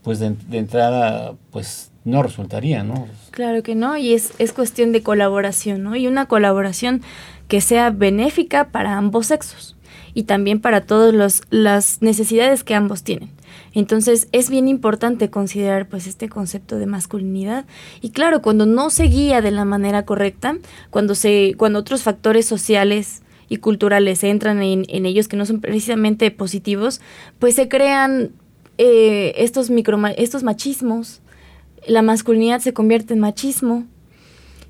pues 0.03 0.19
de, 0.19 0.35
entrada, 0.51 1.35
pues 1.51 1.90
no 2.03 2.23
resultaría, 2.23 2.83
¿no? 2.83 3.07
Claro 3.31 3.63
que 3.63 3.75
no, 3.75 3.97
y 3.97 4.13
es, 4.13 4.33
es 4.39 4.53
cuestión 4.53 4.91
de 4.91 5.03
colaboración, 5.03 5.83
¿no? 5.83 5.95
Y 5.95 6.07
una 6.07 6.25
colaboración 6.25 7.01
que 7.47 7.61
sea 7.61 7.89
benéfica 7.89 8.69
para 8.69 8.97
ambos 8.97 9.27
sexos 9.27 9.75
y 10.13 10.23
también 10.23 10.59
para 10.59 10.81
todas 10.81 11.43
las 11.49 12.01
necesidades 12.01 12.63
que 12.63 12.75
ambos 12.75 13.03
tienen. 13.03 13.29
Entonces 13.73 14.27
es 14.31 14.49
bien 14.49 14.67
importante 14.67 15.29
considerar 15.29 15.87
pues 15.87 16.07
este 16.07 16.27
concepto 16.27 16.77
de 16.77 16.85
masculinidad 16.85 17.65
y 18.01 18.09
claro, 18.09 18.41
cuando 18.41 18.65
no 18.65 18.89
se 18.89 19.03
guía 19.03 19.41
de 19.41 19.51
la 19.51 19.65
manera 19.65 20.05
correcta, 20.05 20.57
cuando, 20.89 21.15
se, 21.15 21.55
cuando 21.57 21.79
otros 21.79 22.03
factores 22.03 22.45
sociales 22.45 23.21
y 23.47 23.57
culturales 23.57 24.23
entran 24.23 24.61
en, 24.61 24.85
ellos 25.05 25.27
que 25.27 25.37
no 25.37 25.45
son 25.45 25.61
precisamente 25.61 26.31
positivos, 26.31 27.01
pues 27.39 27.55
se 27.55 27.67
crean 27.67 28.31
eh, 28.77 29.33
estos, 29.37 29.69
micro, 29.69 29.99
estos 30.17 30.43
machismos, 30.43 31.20
la 31.87 32.01
masculinidad 32.01 32.59
se 32.59 32.73
convierte 32.73 33.13
en 33.13 33.19
machismo 33.19 33.85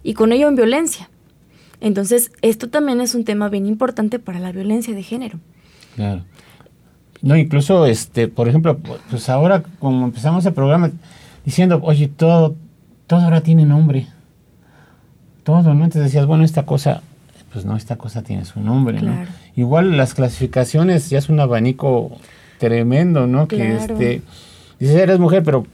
y 0.03 0.13
con 0.13 0.31
ello 0.31 0.47
en 0.47 0.55
violencia. 0.55 1.09
Entonces, 1.79 2.31
esto 2.41 2.69
también 2.69 3.01
es 3.01 3.15
un 3.15 3.25
tema 3.25 3.49
bien 3.49 3.65
importante 3.65 4.19
para 4.19 4.39
la 4.39 4.51
violencia 4.51 4.93
de 4.93 5.03
género. 5.03 5.39
Claro. 5.95 6.23
No, 7.21 7.35
incluso, 7.35 7.85
este, 7.85 8.27
por 8.27 8.47
ejemplo, 8.47 8.77
pues 9.09 9.29
ahora 9.29 9.63
como 9.79 10.05
empezamos 10.05 10.45
el 10.45 10.53
programa 10.53 10.91
diciendo, 11.45 11.79
oye, 11.83 12.07
todo, 12.07 12.55
todo 13.07 13.19
ahora 13.19 13.41
tiene 13.41 13.65
nombre. 13.65 14.07
Todo, 15.43 15.73
¿no? 15.73 15.83
Entonces 15.83 16.03
decías, 16.03 16.25
bueno, 16.25 16.43
esta 16.43 16.65
cosa, 16.65 17.01
pues 17.51 17.65
no, 17.65 17.75
esta 17.75 17.95
cosa 17.95 18.21
tiene 18.21 18.45
su 18.45 18.59
nombre, 18.59 19.01
¿no? 19.01 19.13
Igual 19.55 19.97
las 19.97 20.13
clasificaciones 20.13 21.09
ya 21.09 21.17
es 21.17 21.29
un 21.29 21.39
abanico 21.39 22.11
tremendo, 22.59 23.27
¿no? 23.27 23.47
Que 23.47 23.75
este, 23.75 24.21
dices, 24.79 24.95
eres 24.95 25.19
mujer, 25.19 25.43
pero 25.43 25.65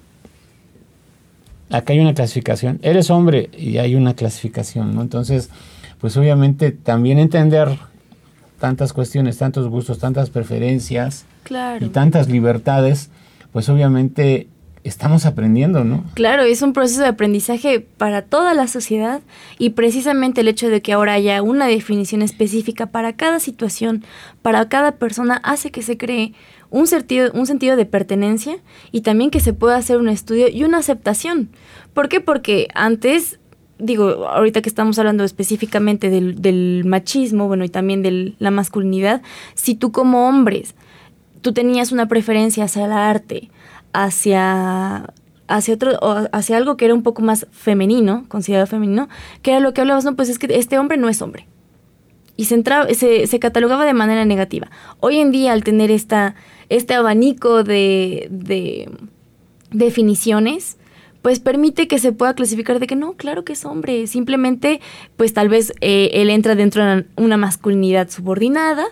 acá 1.69 1.93
hay 1.93 1.99
una 1.99 2.13
clasificación. 2.13 2.79
Eres 2.81 3.09
hombre 3.09 3.49
y 3.57 3.77
hay 3.77 3.95
una 3.95 4.13
clasificación, 4.13 4.95
¿no? 4.95 5.01
Entonces, 5.01 5.49
pues 5.99 6.15
obviamente 6.17 6.71
también 6.71 7.19
entender 7.19 7.77
tantas 8.59 8.93
cuestiones, 8.93 9.37
tantos 9.37 9.67
gustos, 9.67 9.99
tantas 9.99 10.29
preferencias 10.29 11.25
y 11.79 11.87
tantas 11.89 12.27
libertades, 12.29 13.09
pues 13.51 13.69
obviamente 13.69 14.47
estamos 14.83 15.25
aprendiendo, 15.25 15.83
¿no? 15.83 16.03
Claro, 16.13 16.43
es 16.43 16.61
un 16.61 16.73
proceso 16.73 17.01
de 17.01 17.07
aprendizaje 17.07 17.79
para 17.79 18.21
toda 18.21 18.53
la 18.53 18.67
sociedad 18.67 19.21
y 19.59 19.71
precisamente 19.71 20.41
el 20.41 20.47
hecho 20.47 20.69
de 20.69 20.81
que 20.81 20.93
ahora 20.93 21.13
haya 21.13 21.41
una 21.41 21.67
definición 21.67 22.21
específica 22.21 22.87
para 22.87 23.13
cada 23.13 23.39
situación, 23.39 24.03
para 24.41 24.69
cada 24.69 24.93
persona, 24.93 25.41
hace 25.43 25.71
que 25.71 25.81
se 25.81 25.97
cree 25.97 26.33
un 26.69 26.87
sentido, 26.87 27.31
un 27.33 27.45
sentido 27.45 27.75
de 27.75 27.85
pertenencia 27.85 28.57
y 28.91 29.01
también 29.01 29.29
que 29.29 29.39
se 29.39 29.53
pueda 29.53 29.75
hacer 29.75 29.97
un 29.97 30.09
estudio 30.09 30.47
y 30.49 30.63
una 30.63 30.77
aceptación. 30.77 31.49
¿Por 31.93 32.09
qué? 32.09 32.19
Porque 32.21 32.67
antes 32.73 33.39
digo, 33.79 34.27
ahorita 34.27 34.61
que 34.61 34.69
estamos 34.69 34.97
hablando 34.99 35.23
específicamente 35.23 36.09
del, 36.09 36.83
machismo, 36.85 37.47
bueno, 37.47 37.63
y 37.63 37.69
también 37.69 38.01
de 38.01 38.33
la 38.39 38.51
masculinidad, 38.51 39.21
si 39.53 39.75
tú 39.75 39.91
como 39.91 40.27
hombres, 40.27 40.75
tú 41.41 41.53
tenías 41.53 41.91
una 41.91 42.07
preferencia 42.07 42.65
hacia 42.65 42.85
el 42.85 42.91
arte, 42.91 43.49
hacia 43.93 45.13
hacia 45.47 45.75
otro 45.75 45.97
hacia 46.33 46.57
algo 46.57 46.75
que 46.75 46.85
era 46.85 46.93
un 46.93 47.03
poco 47.03 47.21
más 47.21 47.47
femenino, 47.51 48.25
considerado 48.27 48.67
femenino, 48.67 49.07
que 49.41 49.51
era 49.51 49.59
lo 49.59 49.73
que 49.73 49.81
hablabas, 49.81 50.03
no, 50.05 50.15
pues 50.15 50.29
es 50.29 50.39
que 50.39 50.47
este 50.49 50.77
hombre 50.77 50.97
no 50.97 51.09
es 51.09 51.21
hombre. 51.21 51.47
Y 52.35 52.45
se, 52.45 52.55
entraba, 52.55 52.93
se, 52.93 53.25
se 53.25 53.39
catalogaba 53.39 53.85
de 53.85 53.93
manera 53.93 54.23
negativa. 54.23 54.69
Hoy 54.99 55.17
en 55.17 55.31
día, 55.31 55.53
al 55.53 55.63
tener 55.63 55.89
esta, 55.89 56.35
este 56.69 56.93
abanico 56.93 57.63
de, 57.63 58.27
de 58.29 58.91
definiciones, 59.71 60.77
pues 61.21 61.39
permite 61.39 61.87
que 61.87 61.99
se 61.99 62.11
pueda 62.11 62.35
clasificar 62.35 62.79
de 62.79 62.87
que 62.87 62.95
no, 62.95 63.13
claro 63.13 63.43
que 63.43 63.53
es 63.53 63.65
hombre, 63.65 64.07
simplemente 64.07 64.79
pues 65.17 65.33
tal 65.33 65.49
vez 65.49 65.73
eh, 65.81 66.11
él 66.13 66.29
entra 66.29 66.55
dentro 66.55 66.85
de 66.85 67.05
una 67.17 67.37
masculinidad 67.37 68.09
subordinada 68.09 68.85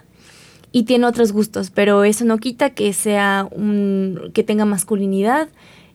y 0.75 0.83
tiene 0.83 1.05
otros 1.05 1.31
gustos, 1.31 1.71
pero 1.71 2.03
eso 2.03 2.25
no 2.25 2.38
quita 2.38 2.71
que 2.71 2.91
sea 2.91 3.47
un 3.49 4.31
que 4.33 4.43
tenga 4.43 4.65
masculinidad 4.65 5.47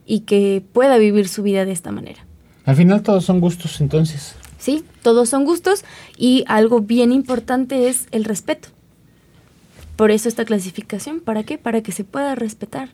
y 0.07 0.21
que 0.21 0.63
pueda 0.73 0.97
vivir 0.97 1.29
su 1.29 1.43
vida 1.43 1.67
de 1.67 1.73
esta 1.73 1.93
manera. 1.93 2.25
Al 2.65 2.77
final 2.77 3.03
todos 3.03 3.27
son 3.27 3.41
gustos 3.41 3.83
entonces. 3.83 4.37
Sí, 4.57 4.83
todos 5.03 5.29
son 5.29 5.45
gustos 5.45 5.85
y 6.17 6.45
algo 6.47 6.81
bien 6.81 7.13
importante 7.13 7.91
es 7.91 8.07
el 8.11 8.25
respeto. 8.25 8.71
Por 9.97 10.11
eso 10.11 10.31
esta 10.31 10.47
clasificación, 10.47 11.21
¿para 11.21 11.43
qué? 11.43 11.59
Para 11.59 11.83
que 11.83 11.93
se 11.93 12.05
pueda 12.05 12.35
respetar 12.35 12.89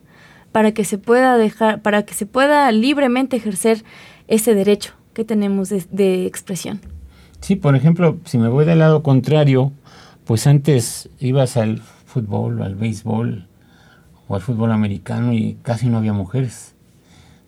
para 0.57 0.72
que 0.72 0.85
se 0.87 0.96
pueda 0.96 1.37
dejar, 1.37 1.83
para 1.83 2.05
que 2.05 2.14
se 2.14 2.25
pueda 2.25 2.72
libremente 2.72 3.37
ejercer 3.37 3.85
ese 4.27 4.55
derecho 4.55 4.94
que 5.12 5.22
tenemos 5.22 5.68
de, 5.68 6.25
expresión. 6.25 6.81
Sí, 7.42 7.57
por 7.57 7.77
ejemplo, 7.77 8.16
si 8.25 8.38
me 8.38 8.49
voy 8.49 8.64
del 8.64 8.79
lado 8.79 9.03
contrario, 9.03 9.72
pues 10.27 10.47
antes 10.47 11.09
ibas 11.21 11.57
al 11.57 11.81
fútbol, 11.81 12.62
al 12.62 12.75
béisbol 12.75 13.47
o 14.29 14.35
al 14.35 14.41
fútbol 14.41 14.73
americano 14.73 15.33
y 15.33 15.57
casi 15.62 15.89
no 15.89 15.99
había 15.99 16.12
mujeres. 16.12 16.75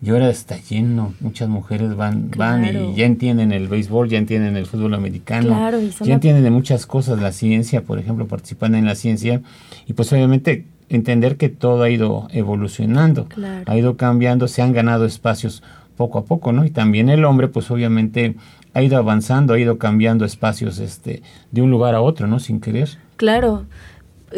Y 0.01 0.11
ahora 0.11 0.31
está 0.31 0.57
lleno, 0.57 1.13
muchas 1.19 1.49
mujeres 1.49 1.97
van, 1.97 2.31
van 2.37 2.65
y 2.65 2.95
ya 2.95 3.05
entienden 3.05 3.51
el 3.51 3.67
béisbol, 3.67 4.09
ya 4.09 4.19
entienden 4.19 4.57
el 4.57 4.67
fútbol 4.67 4.95
americano, 4.95 5.59
ya 6.05 6.15
entienden 6.15 6.45
de 6.45 6.51
muchas 6.53 6.87
cosas, 6.87 7.21
la 7.21 7.33
ciencia, 7.33 7.83
por 7.83 7.99
ejemplo, 7.99 8.29
participan 8.29 8.77
en 8.77 8.85
la 8.85 8.95
ciencia 8.95 9.43
y 9.89 9.95
pues 9.95 10.13
obviamente 10.13 10.67
entender 10.89 11.37
que 11.37 11.49
todo 11.49 11.83
ha 11.83 11.91
ido 11.91 12.29
evolucionando, 12.31 13.27
ha 13.67 13.77
ido 13.77 13.97
cambiando, 13.97 14.47
se 14.47 14.63
han 14.63 14.73
ganado 14.73 15.05
espacios 15.05 15.65
poco 15.97 16.21
a 16.21 16.25
poco, 16.25 16.53
¿no? 16.53 16.65
Y 16.65 16.71
también 16.71 17.09
el 17.09 17.25
hombre, 17.25 17.49
pues 17.49 17.69
obviamente 17.73 18.37
ha 18.75 18.83
ido 18.83 18.97
avanzando, 18.97 19.55
ha 19.55 19.59
ido 19.59 19.79
cambiando 19.79 20.25
espacios 20.25 20.79
este, 20.79 21.23
de 21.51 21.63
un 21.63 21.71
lugar 21.71 21.95
a 21.95 22.01
otro, 22.01 22.27
¿no? 22.27 22.39
Sin 22.39 22.61
querer. 22.61 22.91
Claro, 23.17 23.67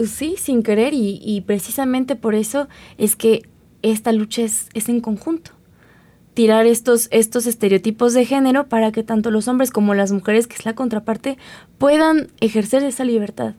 sí, 0.07 0.37
sin 0.39 0.63
querer 0.63 0.95
y, 0.95 1.21
y 1.25 1.43
precisamente 1.43 2.17
por 2.17 2.35
eso 2.35 2.69
es 2.99 3.17
que 3.17 3.43
esta 3.83 4.13
lucha 4.13 4.43
es, 4.43 4.69
es 4.75 4.89
en 4.89 5.01
conjunto 5.01 5.53
tirar 6.35 6.67
estos, 6.67 7.09
estos 7.11 7.47
estereotipos 7.47 8.15
de 8.15 8.25
género 8.25 8.67
para 8.69 8.93
que 8.93 9.03
tanto 9.03 9.31
los 9.31 9.49
hombres 9.49 9.71
como 9.71 9.95
las 9.95 10.13
mujeres, 10.13 10.47
que 10.47 10.55
es 10.55 10.65
la 10.65 10.75
contraparte, 10.75 11.37
puedan 11.79 12.29
ejercer 12.41 12.83
esa 12.85 13.05
libertad. 13.05 13.55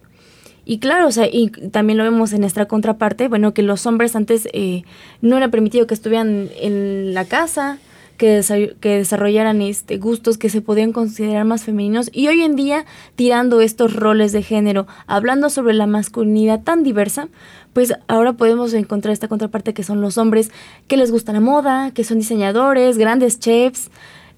Y 0.64 0.80
claro, 0.80 1.08
o 1.08 1.12
sea, 1.12 1.28
y 1.32 1.50
también 1.50 1.98
lo 1.98 2.04
vemos 2.04 2.34
en 2.34 2.42
nuestra 2.42 2.68
contraparte, 2.68 3.28
bueno, 3.28 3.54
que 3.54 3.64
los 3.64 3.86
hombres 3.86 4.16
antes 4.16 4.48
eh, 4.54 4.84
no 5.22 5.38
era 5.38 5.50
permitido 5.50 5.88
que 5.88 5.94
estuvieran 5.94 6.50
en 6.60 7.14
la 7.14 7.26
casa, 7.26 7.80
que, 8.22 8.76
que 8.80 8.98
desarrollaran 8.98 9.64
este, 9.64 9.98
gustos 9.98 10.38
que 10.38 10.50
se 10.50 10.62
podían 10.62 10.92
considerar 10.92 11.44
más 11.44 11.64
femeninos. 11.64 12.12
Y 12.14 12.28
hoy 12.28 12.44
en 12.44 12.56
día, 12.56 12.86
tirando 13.16 13.62
estos 13.62 13.96
roles 13.96 14.32
de 14.32 14.44
género, 14.44 14.86
hablando 15.08 15.50
sobre 15.50 15.74
la 15.74 15.88
masculinidad 15.88 16.62
tan 16.62 16.84
diversa, 16.84 17.30
pues 17.74 17.96
ahora 18.08 18.34
podemos 18.34 18.76
encontrar 18.76 19.12
esta 19.12 19.28
contraparte 19.28 19.74
que 19.74 19.82
son 19.82 20.02
los 20.02 20.20
hombres 20.20 20.52
que 20.88 20.98
les 20.98 21.10
gusta 21.10 21.34
la 21.34 21.40
moda, 21.40 21.90
que 21.96 22.04
son 22.04 22.20
diseñadores, 22.20 23.00
grandes 23.00 23.40
chefs, 23.40 23.90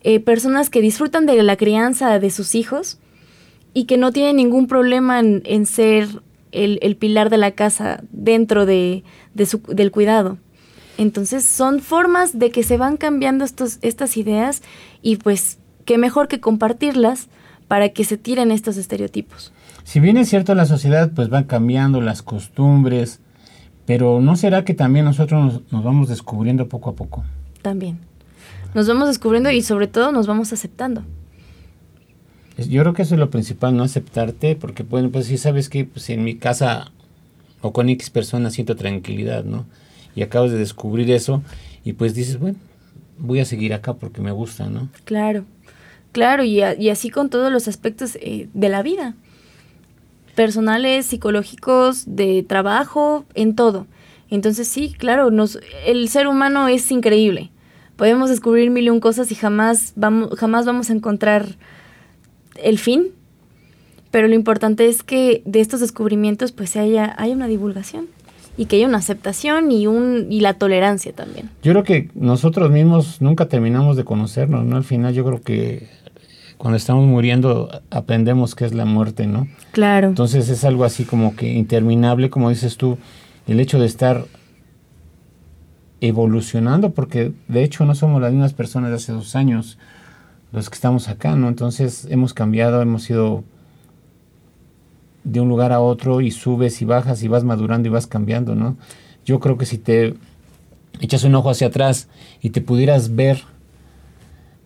eh, 0.04 0.22
personas 0.22 0.70
que 0.70 0.80
disfrutan 0.80 1.26
de 1.26 1.44
la 1.44 1.58
crianza 1.58 2.18
de 2.20 2.30
sus 2.32 2.56
hijos 2.56 3.00
y 3.74 3.84
que 3.84 3.98
no 3.98 4.14
tiene 4.14 4.32
ningún 4.32 4.68
problema 4.68 5.20
en, 5.20 5.66
ser 5.66 6.08
el, 6.54 6.96
pilar 6.96 7.30
de 7.30 7.38
la 7.38 7.52
casa 7.52 8.02
dentro 8.14 8.66
de, 8.66 9.04
su, 9.46 9.62
del 9.68 9.92
cuidado. 9.92 10.38
Entonces 10.98 11.44
son 11.44 11.80
formas 11.80 12.38
de 12.38 12.52
que 12.52 12.64
se 12.64 12.78
van 12.78 12.98
cambiando 12.98 13.46
estos, 13.46 13.80
estas 13.82 14.18
ideas 14.18 14.62
y 15.02 15.18
pues 15.18 15.58
qué 15.86 15.98
mejor 15.98 16.28
que 16.28 16.40
compartirlas 16.40 17.28
para 17.68 17.90
que 17.90 18.04
se 18.04 18.18
tiren 18.18 18.52
estos 18.52 18.78
estereotipos. 18.78 19.52
Si 19.84 20.00
bien 20.00 20.18
es 20.18 20.30
cierto 20.30 20.56
la 20.56 20.66
sociedad 20.66 21.12
pues 21.14 21.32
va 21.32 21.48
cambiando 21.48 22.00
las 22.02 22.22
costumbres, 22.22 23.20
pero 23.86 24.22
¿no 24.22 24.36
será 24.36 24.64
que 24.64 24.74
también 24.74 25.06
nosotros 25.06 25.44
nos, 25.44 25.72
nos 25.72 25.84
vamos 25.84 26.10
descubriendo 26.10 26.70
poco 26.70 26.92
a 26.92 26.96
poco? 26.96 27.24
También. 27.62 28.00
Nos 28.74 28.88
vamos 28.88 29.08
descubriendo 29.08 29.52
y 29.52 29.62
sobre 29.62 29.88
todo 29.88 30.12
nos 30.12 30.28
vamos 30.28 30.54
aceptando. 30.54 31.04
Yo 32.58 32.82
creo 32.82 32.94
que 32.94 33.02
eso 33.02 33.16
es 33.16 33.20
lo 33.20 33.30
principal, 33.30 33.76
no 33.76 33.84
aceptarte, 33.84 34.56
porque 34.56 34.84
bueno, 34.84 35.10
pues 35.10 35.26
si 35.26 35.38
sabes 35.38 35.70
que 35.70 35.86
pues, 35.86 36.10
en 36.10 36.24
mi 36.24 36.36
casa 36.36 36.92
o 37.62 37.74
con 37.74 37.90
X 37.90 38.10
personas 38.10 38.54
siento 38.54 38.76
tranquilidad, 38.76 39.44
¿no? 39.44 39.66
Y 40.16 40.22
acabas 40.22 40.52
de 40.52 40.58
descubrir 40.58 41.10
eso 41.12 41.42
y 41.84 41.94
pues 41.94 42.14
dices, 42.14 42.40
bueno, 42.40 42.58
voy 43.18 43.40
a 43.40 43.46
seguir 43.46 43.74
acá 43.74 43.94
porque 43.94 44.22
me 44.22 44.32
gusta, 44.32 44.68
¿no? 44.68 44.90
Claro, 45.06 45.46
claro, 46.12 46.44
y, 46.44 46.62
y 46.62 46.90
así 46.90 47.10
con 47.10 47.30
todos 47.30 47.52
los 47.52 47.68
aspectos 47.68 48.18
eh, 48.22 48.48
de 48.54 48.70
la 48.70 48.84
vida, 48.84 49.16
personales, 50.36 51.06
psicológicos, 51.06 52.04
de 52.08 52.44
trabajo, 52.44 53.26
en 53.34 53.56
todo. 53.56 53.88
Entonces 54.30 54.68
sí, 54.68 54.94
claro, 54.98 55.30
nos, 55.30 55.60
el 55.86 56.10
ser 56.10 56.28
humano 56.28 56.68
es 56.68 56.90
increíble. 56.92 57.52
Podemos 57.96 58.30
descubrir 58.30 58.72
mil 58.72 58.86
y 58.86 58.90
un 58.90 59.00
cosas 59.00 59.32
y 59.32 59.36
jamás 59.36 59.94
vamos, 59.96 60.38
jamás 60.40 60.66
vamos 60.66 60.90
a 60.90 60.94
encontrar 60.94 61.56
el 62.56 62.80
fin, 62.80 63.10
pero 64.10 64.28
lo 64.28 64.34
importante 64.34 64.88
es 64.88 65.04
que 65.04 65.44
de 65.46 65.60
estos 65.60 65.80
descubrimientos 65.80 66.52
pues 66.52 66.76
haya, 66.76 67.14
haya 67.18 67.36
una 67.36 67.48
divulgación 67.48 68.08
y 68.58 68.66
que 68.66 68.76
haya 68.76 68.88
una 68.88 69.00
aceptación 69.00 69.72
y, 69.72 69.88
un, 69.88 70.28
y 70.30 70.42
la 70.42 70.54
tolerancia 70.56 71.14
también. 71.14 71.50
Yo 71.64 71.72
creo 71.72 71.84
que 71.84 72.10
nosotros 72.14 72.70
mismos 72.72 73.22
nunca 73.22 73.48
terminamos 73.48 73.98
de 73.98 74.04
conocernos, 74.04 74.66
¿no? 74.66 74.78
Al 74.78 74.84
final 74.84 75.14
yo 75.14 75.26
creo 75.26 75.42
que 75.42 75.90
cuando 76.58 76.78
estamos 76.78 77.06
muriendo 77.06 77.70
aprendemos 77.90 78.56
qué 78.56 78.66
es 78.66 78.74
la 78.74 78.86
muerte, 78.86 79.28
¿no? 79.28 79.48
Claro. 79.72 80.08
Entonces 80.10 80.50
es 80.50 80.64
algo 80.64 80.86
así 80.86 81.04
como 81.04 81.36
que 81.36 81.52
interminable, 81.54 82.30
como 82.30 82.50
dices 82.50 82.78
tú, 82.78 82.98
el 83.48 83.60
hecho 83.60 83.80
de 83.80 83.86
estar 83.86 84.26
evolucionando, 86.00 86.92
porque 86.92 87.32
de 87.48 87.64
hecho 87.64 87.86
no 87.86 87.96
somos 87.96 88.22
las 88.22 88.32
mismas 88.32 88.54
personas 88.54 88.92
de 88.92 88.98
hace 88.98 89.14
dos 89.14 89.36
años 89.36 89.78
los 90.52 90.70
que 90.70 90.76
estamos 90.76 91.10
acá, 91.10 91.36
¿no? 91.36 91.48
Entonces 91.48 92.08
hemos 92.10 92.34
cambiado, 92.34 92.82
hemos 92.82 93.10
ido 93.10 93.44
de 95.24 95.40
un 95.40 95.50
lugar 95.50 95.72
a 95.72 95.80
otro 95.80 96.22
y 96.22 96.32
subes 96.32 96.82
y 96.82 96.86
bajas 96.86 97.24
y 97.24 97.28
vas 97.28 97.44
madurando 97.44 97.88
y 97.88 97.92
vas 97.92 98.08
cambiando, 98.08 98.56
¿no? 98.56 98.78
Yo 99.26 99.40
creo 99.40 99.58
que 99.58 99.66
si 99.66 99.78
te 99.78 100.16
echas 101.00 101.24
un 101.24 101.36
ojo 101.36 101.50
hacia 101.50 101.68
atrás 101.68 102.08
y 102.42 102.50
te 102.50 102.62
pudieras 102.62 103.16
ver, 103.16 103.44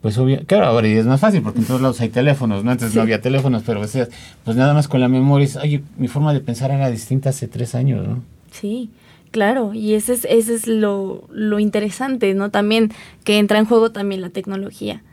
pues 0.01 0.17
obvio, 0.17 0.41
claro, 0.45 0.67
ahora 0.67 0.87
es 0.87 1.05
más 1.05 1.19
fácil 1.19 1.41
porque 1.41 1.59
en 1.59 1.65
todos 1.65 1.81
lados 1.81 2.01
hay 2.01 2.09
teléfonos, 2.09 2.63
¿no? 2.63 2.71
Antes 2.71 2.95
no 2.95 3.01
había 3.01 3.21
teléfonos, 3.21 3.63
pero 3.65 3.79
pues, 3.79 3.97
pues 4.43 4.57
nada 4.57 4.73
más 4.73 4.87
con 4.87 4.99
la 4.99 5.07
memoria, 5.07 5.45
es, 5.45 5.55
oye, 5.57 5.83
mi 5.97 6.07
forma 6.07 6.33
de 6.33 6.39
pensar 6.39 6.71
era 6.71 6.89
distinta 6.89 7.29
hace 7.29 7.47
tres 7.47 7.75
años, 7.75 8.07
¿no? 8.07 8.23
Sí, 8.51 8.89
claro, 9.31 9.73
y 9.73 9.93
ese 9.93 10.13
es, 10.13 10.25
ese 10.29 10.55
es 10.55 10.67
lo, 10.67 11.27
lo 11.31 11.59
interesante, 11.59 12.33
¿no? 12.33 12.49
También 12.49 12.91
que 13.23 13.37
entra 13.37 13.59
en 13.59 13.65
juego 13.65 13.91
también 13.91 14.21
la 14.21 14.29
tecnología 14.29 15.03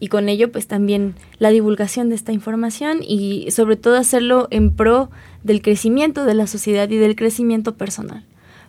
y 0.00 0.08
con 0.08 0.28
ello 0.28 0.50
pues 0.50 0.66
también 0.66 1.14
la 1.38 1.50
divulgación 1.50 2.08
de 2.08 2.14
esta 2.14 2.32
información 2.32 2.98
y 3.02 3.50
sobre 3.50 3.76
todo 3.76 3.96
hacerlo 3.96 4.48
en 4.50 4.70
pro 4.70 5.10
del 5.42 5.62
crecimiento 5.62 6.24
de 6.24 6.34
la 6.34 6.46
sociedad 6.46 6.88
y 6.90 6.96
del 6.96 7.16
crecimiento 7.16 7.74
personal. 7.74 8.24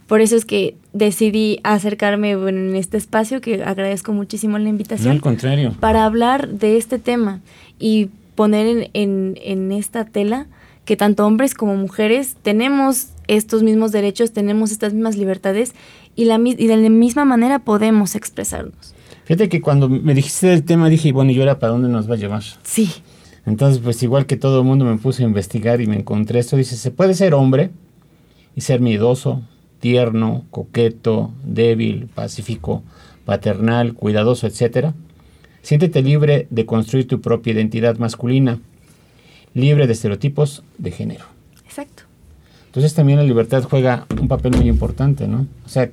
Por 0.08 0.22
eso 0.22 0.36
es 0.36 0.46
que 0.46 0.78
decidí 0.94 1.60
acercarme 1.64 2.32
en 2.32 2.76
este 2.76 2.98
espacio, 2.98 3.42
que 3.42 3.64
agradezco 3.64 4.14
muchísimo 4.14 4.60
la 4.60 4.70
invitación. 4.70 5.14
al 5.14 5.22
contrario. 5.22 5.76
Para 5.80 6.06
hablar 6.06 6.48
de 6.48 6.78
este 6.78 7.00
tema 7.00 7.42
y 7.80 8.10
poner 8.36 8.92
en, 8.94 9.40
en 9.42 9.72
esta 9.72 10.06
tela 10.06 10.48
que 10.86 10.96
tanto 10.96 11.26
hombres 11.26 11.56
como 11.56 11.76
mujeres 11.76 12.36
tenemos 12.44 13.08
estos 13.28 13.64
mismos 13.64 13.92
derechos, 13.92 14.32
tenemos 14.32 14.72
estas 14.72 14.94
mismas 14.94 15.18
libertades 15.18 15.74
y, 16.16 16.26
la, 16.26 16.40
y 16.44 16.68
de 16.68 16.78
la 16.78 16.90
misma 16.90 17.26
manera 17.26 17.60
podemos 17.60 18.16
expresarnos. 18.16 18.95
Fíjate 19.26 19.50
que 19.50 19.60
cuando 19.60 19.90
me 19.90 20.14
dijiste 20.14 20.54
el 20.54 20.64
tema 20.64 20.88
dije, 20.88 21.12
bueno, 21.12 21.32
¿y 21.32 21.40
ahora 21.40 21.58
para 21.58 21.74
dónde 21.74 21.90
nos 21.90 22.10
va 22.10 22.14
a 22.14 22.18
llevar? 22.18 22.44
Sí. 22.64 22.92
Entonces, 23.48 23.82
pues 23.84 24.02
igual 24.04 24.28
que 24.28 24.38
todo 24.38 24.60
el 24.60 24.66
mundo 24.66 24.86
me 24.86 24.98
puse 24.98 25.24
a 25.24 25.26
investigar 25.26 25.82
y 25.82 25.88
me 25.88 25.98
encontré 25.98 26.40
esto. 26.40 26.58
Dice, 26.58 26.78
se 26.78 26.92
puede 26.92 27.16
ser 27.16 27.34
hombre 27.34 27.72
y 28.56 28.62
ser 28.62 28.82
miedoso, 28.82 29.42
tierno, 29.80 30.46
coqueto, 30.52 31.32
débil, 31.44 32.08
pacífico, 32.14 32.84
paternal, 33.26 33.96
cuidadoso, 33.96 34.46
etc. 34.46 34.94
Siéntete 35.64 36.04
libre 36.04 36.48
de 36.52 36.68
construir 36.68 37.08
tu 37.08 37.20
propia 37.20 37.54
identidad 37.54 37.98
masculina, 37.98 38.60
libre 39.56 39.88
de 39.88 39.94
estereotipos 39.94 40.64
de 40.78 40.92
género. 40.92 41.26
Exacto. 41.66 42.04
Entonces 42.68 42.94
también 42.94 43.18
la 43.18 43.26
libertad 43.26 43.64
juega 43.64 44.06
un 44.20 44.28
papel 44.28 44.56
muy 44.56 44.68
importante, 44.68 45.28
¿no? 45.28 45.48
O 45.66 45.70
sea, 45.70 45.90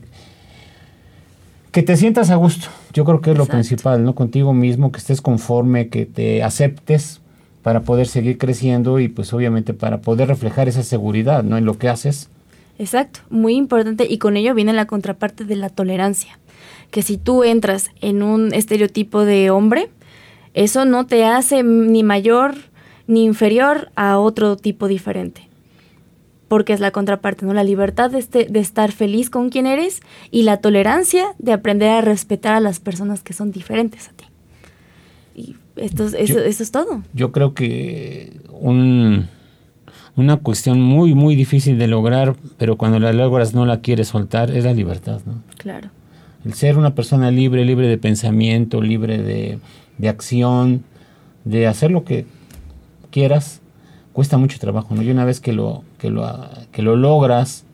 que 1.73 1.83
te 1.83 1.97
sientas 1.97 2.31
a 2.31 2.37
gusto. 2.37 2.69
Yo 2.93 3.05
creo 3.05 3.23
que 3.23 3.33
es 3.33 3.39
lo 3.39 3.47
principal, 3.47 4.05
¿no? 4.05 4.15
Contigo 4.15 4.53
mismo, 4.53 4.93
que 4.93 4.99
estés 4.99 5.23
conforme, 5.23 5.89
que 5.89 6.05
te 6.05 6.43
aceptes 6.43 7.21
para 7.63 7.81
poder 7.81 8.07
seguir 8.07 8.37
creciendo 8.37 9.01
y 9.01 9.09
pues 9.09 9.33
obviamente 9.33 9.73
para 9.73 10.03
poder 10.03 10.29
reflejar 10.29 10.69
esa 10.69 10.83
seguridad, 10.83 11.43
¿no? 11.43 11.57
En 11.57 11.65
lo 11.65 11.79
que 11.79 11.89
haces. 11.89 12.29
Exacto, 12.79 13.21
muy 13.31 13.55
importante 13.55 14.07
y 14.09 14.19
con 14.19 14.37
ello 14.37 14.55
viene 14.55 14.73
la 14.73 14.87
contraparte 14.87 15.45
de 15.45 15.57
la 15.57 15.71
tolerancia, 15.71 16.39
que 16.91 17.03
si 17.03 17.17
tú 17.17 17.45
entras 17.45 17.91
en 18.01 18.23
un 18.23 18.53
estereotipo 18.53 19.25
de 19.25 19.51
hombre, 19.51 19.89
eso 20.53 20.85
no 20.85 21.07
te 21.07 21.25
hace 21.25 21.63
ni 21.63 22.03
mayor 22.03 22.55
ni 23.07 23.25
inferior 23.25 23.91
a 23.95 24.19
otro 24.19 24.57
tipo 24.57 24.89
diferente 24.89 25.52
porque 26.53 26.75
es 26.75 26.81
la 26.81 26.91
contraparte, 26.91 27.47
¿no? 27.47 27.55
La 27.55 27.65
libertad 27.65 28.11
de, 28.11 28.19
este, 28.19 28.45
de 28.45 28.61
estar 28.61 28.93
feliz 28.93 29.31
con 29.31 29.49
quien 29.49 29.65
eres 29.65 30.03
y 30.31 30.43
la 30.43 30.59
tolerancia 30.59 31.29
de 31.39 31.55
aprender 31.55 31.89
a 31.89 32.03
respetar 32.03 32.53
a 32.53 32.61
las 32.61 32.79
personas 32.79 33.23
que 33.23 33.33
son 33.33 33.53
diferentes 33.53 34.09
a 34.09 34.13
ti. 34.13 34.27
Y 35.35 35.57
esto, 35.77 36.05
eso, 36.09 36.41
eso 36.41 36.63
es 36.63 36.71
todo. 36.71 37.01
Yo 37.15 37.33
creo 37.33 37.55
que 37.55 38.39
un, 38.51 39.31
una 40.15 40.37
cuestión 40.37 40.83
muy, 40.83 41.15
muy 41.15 41.37
difícil 41.37 41.79
de 41.79 41.87
lograr, 41.87 42.37
pero 42.59 42.77
cuando 42.77 42.99
la 42.99 43.15
logras 43.15 43.55
no 43.55 43.65
la 43.65 43.81
quieres 43.81 44.09
soltar, 44.09 44.51
es 44.51 44.65
la 44.65 44.75
libertad, 44.75 45.23
¿no? 45.25 45.43
Claro. 45.57 45.89
El 46.45 46.53
ser 46.53 46.77
una 46.77 46.95
persona 46.95 47.31
libre, 47.31 47.65
libre 47.65 47.89
de 47.89 47.97
pensamiento, 47.97 48.83
libre 48.83 49.23
de, 49.23 49.59
de 49.97 50.09
acción, 50.11 50.85
de 51.47 51.67
hacer 51.67 51.91
lo 51.91 52.05
que 52.05 52.27
quieras, 53.11 53.62
cuesta 54.13 54.39
mucho 54.39 54.59
trabajo, 54.59 54.95
¿no? 54.95 55.03
Y 55.03 55.11
una 55.11 55.25
vez 55.25 55.41
que 55.41 55.53
lo, 55.53 55.85
que 55.99 56.11
lo, 56.11 56.49
que 56.71 56.83
lo 56.83 56.97
logras, 56.97 57.65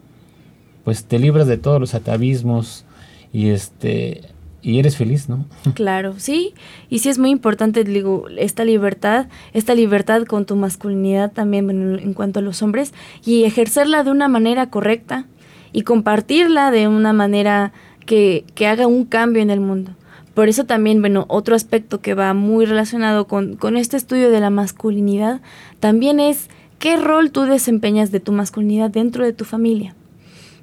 pues 0.85 1.05
te 1.05 1.19
libras 1.19 1.47
de 1.47 1.59
todos 1.59 1.81
los 1.81 1.95
atavismos 1.95 2.85
y 3.33 3.49
este 3.49 4.23
y 4.61 4.79
eres 4.79 4.97
feliz, 4.97 5.29
¿no? 5.29 5.47
Claro, 5.75 6.15
sí, 6.19 6.55
y 6.89 6.99
sí 6.99 7.09
es 7.09 7.19
muy 7.19 7.31
importante, 7.31 7.85
digo, 7.85 8.27
esta 8.37 8.65
libertad, 8.65 9.29
esta 9.53 9.75
libertad 9.75 10.25
con 10.25 10.47
tu 10.47 10.57
masculinidad 10.57 11.33
también 11.33 11.71
en 11.71 12.13
cuanto 12.15 12.41
a 12.41 12.43
los 12.43 12.63
hombres 12.63 12.93
y 13.25 13.45
ejercerla 13.45 14.03
de 14.03 14.11
una 14.11 14.29
manera 14.29 14.71
correcta 14.71 15.27
y 15.73 15.83
compartirla 15.83 16.71
de 16.71 16.89
una 16.89 17.13
manera 17.13 17.73
que, 18.05 18.45
que 18.55 18.67
haga 18.67 18.87
un 18.87 19.05
cambio 19.05 19.43
en 19.43 19.51
el 19.51 19.61
mundo. 19.61 19.93
Por 20.39 20.49
eso 20.49 20.67
también, 20.67 21.01
bueno, 21.01 21.25
otro 21.27 21.57
aspecto 21.57 22.01
que 22.01 22.15
va 22.15 22.33
muy 22.33 22.65
relacionado 22.65 23.27
con, 23.27 23.57
con 23.57 23.77
este 23.77 23.97
estudio 23.97 24.31
de 24.31 24.39
la 24.39 24.51
masculinidad 24.51 25.41
también 25.81 26.21
es 26.21 26.49
qué 26.79 26.97
rol 26.97 27.33
tú 27.33 27.41
desempeñas 27.43 28.13
de 28.13 28.21
tu 28.21 28.31
masculinidad 28.31 28.89
dentro 28.89 29.25
de 29.25 29.33
tu 29.33 29.45
familia. 29.45 29.97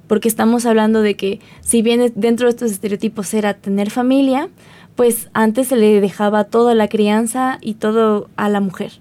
Porque 0.06 0.28
estamos 0.28 0.64
hablando 0.64 1.02
de 1.02 1.14
que 1.14 1.40
si 1.60 1.82
bien 1.82 2.10
dentro 2.14 2.46
de 2.46 2.52
estos 2.52 2.70
estereotipos 2.70 3.34
era 3.34 3.52
tener 3.52 3.90
familia, 3.90 4.48
pues 4.94 5.28
antes 5.34 5.68
se 5.68 5.76
le 5.76 6.00
dejaba 6.00 6.44
toda 6.44 6.74
la 6.74 6.88
crianza 6.88 7.58
y 7.60 7.74
todo 7.74 8.30
a 8.36 8.48
la 8.48 8.60
mujer. 8.60 8.92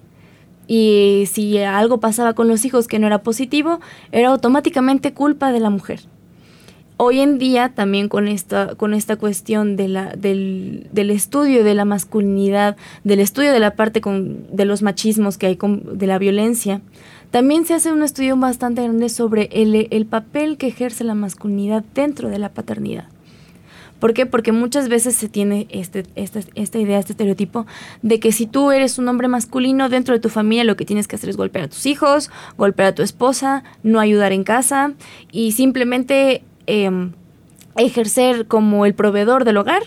Y 0.67 1.23
si 1.31 1.57
algo 1.59 2.01
pasaba 2.01 2.33
con 2.33 2.49
los 2.49 2.65
hijos 2.65 2.89
que 2.89 2.99
no 2.99 3.07
era 3.07 3.23
positivo, 3.23 3.79
era 4.11 4.27
automáticamente 4.27 5.13
culpa 5.13 5.53
de 5.53 5.61
la 5.61 5.69
mujer 5.69 6.01
hoy 6.97 7.19
en 7.19 7.38
día 7.38 7.69
también 7.69 8.08
con 8.10 8.27
esta, 8.27 8.75
con 8.75 8.93
esta 8.93 9.15
cuestión 9.15 9.75
del, 9.75 9.97
del, 10.17 11.12
estudio 11.12 11.63
de 11.63 11.73
la 11.73 11.86
masculinidad, 11.86 12.77
del 13.03 13.19
estudio 13.19 13.51
de 13.51 13.60
la 13.60 13.75
parte 13.75 14.01
con, 14.01 14.55
de 14.55 14.65
los 14.65 14.81
machismos 14.81 15.38
que 15.38 15.47
hay 15.47 15.58
con, 15.58 15.97
de 15.97 16.08
la 16.08 16.17
violencia, 16.17 16.81
también 17.31 17.65
se 17.65 17.73
hace 17.73 17.91
un 17.91 18.03
estudio 18.03 18.38
bastante 18.38 18.84
grande 18.84 19.10
sobre 19.10 19.49
el, 19.51 19.88
el 19.89 20.05
papel 20.05 20.58
que 20.58 20.67
ejerce 20.67 21.03
la 21.03 21.15
masculinidad 21.15 21.84
dentro 21.93 22.29
de 22.29 22.39
la 22.39 22.49
paternidad. 22.49 23.05
¿Por 23.99 24.13
qué? 24.13 24.25
Porque 24.25 24.51
muchas 24.51 24.89
veces 24.89 25.15
se 25.15 25.29
tiene 25.29 25.67
este, 25.69 26.05
esta, 26.15 26.41
esta 26.55 26.77
idea, 26.77 26.99
este 26.99 27.13
estereotipo 27.13 27.65
de 28.01 28.19
que 28.19 28.31
si 28.31 28.45
tú 28.45 28.71
eres 28.71 28.99
un 28.99 29.08
hombre 29.08 29.27
masculino 29.27 29.89
dentro 29.89 30.13
de 30.13 30.19
tu 30.19 30.29
familia, 30.29 30.63
lo 30.63 30.75
que 30.75 30.86
tienes 30.86 31.08
que 31.08 31.15
hacer 31.15 31.29
es 31.29 31.38
golpear 31.38 31.65
a 31.65 31.67
tus 31.69 31.86
hijos, 31.86 32.29
golpear 32.58 32.89
a 32.89 32.95
tu 32.95 33.03
esposa, 33.03 33.63
no 33.84 33.99
ayudar 33.99 34.34
en 34.34 34.43
casa 34.43 34.93
y 35.31 35.53
simplemente 35.53 36.43
Em, 36.67 37.12
ejercer 37.78 38.47
como 38.47 38.86
el 38.86 38.93
proveedor 38.93 39.43
del 39.43 39.58
hogar 39.58 39.84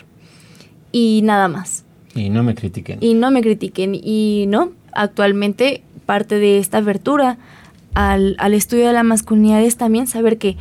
y 0.92 1.22
nada 1.24 1.48
más. 1.48 1.84
Y 2.14 2.30
no 2.30 2.42
me 2.42 2.54
critiquen. 2.54 2.98
Y 3.00 3.14
no 3.14 3.30
me 3.30 3.42
critiquen. 3.42 3.94
Y 3.94 4.44
no, 4.48 4.72
actualmente 4.92 5.82
parte 6.06 6.38
de 6.38 6.58
esta 6.58 6.78
abertura 6.78 7.38
al, 7.94 8.36
estudio 8.54 8.86
de 8.86 8.92
la 8.92 9.02
masculinidad 9.02 9.62
es 9.62 9.76
también 9.76 10.06
saber 10.06 10.38
que 10.38 10.56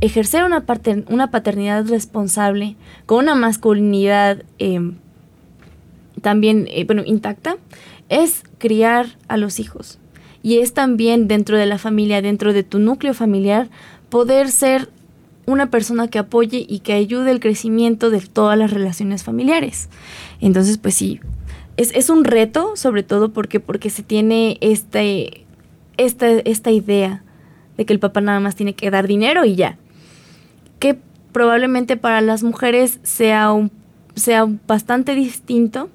ejercer 0.00 0.44
una, 0.44 0.64
una 1.08 1.30
paternidad 1.30 1.86
responsable 1.86 2.76
con 3.06 3.24
una 3.24 3.34
masculinidad 3.34 4.44
em, 4.58 4.94
también, 6.22 6.66
eh, 6.70 6.84
bueno, 6.84 7.02
intacta, 7.04 7.56
es 8.08 8.42
criar 8.58 9.06
a 9.28 9.36
los 9.36 9.60
hijos. 9.60 9.98
Y 10.42 10.58
es 10.58 10.72
también 10.72 11.28
dentro 11.28 11.58
de 11.58 11.66
la 11.66 11.78
familia, 11.78 12.22
dentro 12.22 12.52
de 12.52 12.62
tu 12.62 12.78
núcleo 12.78 13.12
familiar, 13.12 13.68
poder 14.08 14.50
ser 14.50 14.88
una 15.50 15.70
persona 15.70 16.08
que 16.08 16.18
apoye 16.18 16.64
y 16.68 16.80
que 16.80 16.92
ayude 16.92 17.30
el 17.30 17.40
crecimiento 17.40 18.10
de 18.10 18.20
todas 18.20 18.58
las 18.58 18.70
relaciones 18.70 19.24
familiares. 19.24 19.88
Entonces, 20.40 20.78
pues 20.78 20.94
sí, 20.94 21.20
es, 21.76 22.10
un 22.10 22.24
reto, 22.24 22.76
sobre 22.76 23.02
todo 23.02 23.32
porque, 23.32 23.60
porque 23.60 23.90
se 23.90 24.02
tiene 24.02 24.58
este, 24.60 25.46
esta, 25.96 26.28
esta 26.28 26.70
idea 26.70 27.22
de 27.76 27.86
que 27.86 27.92
el 27.92 27.98
papá 27.98 28.20
nada 28.20 28.40
más 28.40 28.54
tiene 28.54 28.74
que 28.74 28.90
dar 28.90 29.06
dinero 29.06 29.44
y 29.44 29.54
ya. 29.54 29.78
Que 30.78 30.98
probablemente 31.32 31.96
para 31.96 32.20
las 32.20 32.42
mujeres 32.42 33.00
sea, 33.02 33.54
sea 34.14 34.46
bastante 34.66 35.14
distinto 35.14 35.88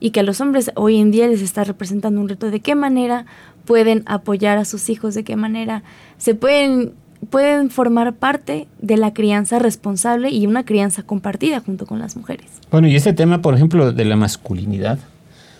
y 0.00 0.10
que 0.10 0.20
a 0.20 0.24
los 0.24 0.40
hombres 0.40 0.72
hoy 0.74 0.98
en 0.98 1.10
día 1.10 1.28
les 1.28 1.40
está 1.40 1.64
representando 1.64 2.20
un 2.20 2.28
reto 2.28 2.50
de 2.50 2.60
qué 2.60 2.74
manera 2.74 3.26
pueden 3.64 4.02
apoyar 4.06 4.58
a 4.58 4.64
sus 4.64 4.88
hijos, 4.88 5.14
de 5.14 5.24
qué 5.24 5.36
manera 5.36 5.82
se 6.18 6.34
pueden 6.34 6.94
pueden 7.30 7.70
formar 7.70 8.14
parte 8.14 8.66
de 8.80 8.96
la 8.96 9.12
crianza 9.12 9.58
responsable 9.58 10.30
y 10.30 10.46
una 10.46 10.64
crianza 10.64 11.02
compartida 11.02 11.60
junto 11.60 11.86
con 11.86 11.98
las 11.98 12.16
mujeres. 12.16 12.46
Bueno, 12.70 12.88
y 12.88 12.96
ese 12.96 13.12
tema, 13.12 13.42
por 13.42 13.54
ejemplo, 13.54 13.92
de 13.92 14.04
la 14.04 14.16
masculinidad, 14.16 14.98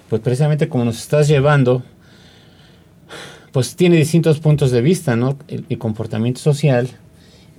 pues 0.08 0.22
precisamente 0.22 0.68
como 0.68 0.84
nos 0.84 0.98
estás 0.98 1.28
llevando, 1.28 1.82
pues 3.52 3.74
tiene 3.74 3.96
distintos 3.96 4.38
puntos 4.38 4.70
de 4.70 4.82
vista, 4.82 5.16
¿no? 5.16 5.38
El, 5.48 5.78
comportamiento 5.78 6.40
social, 6.40 6.88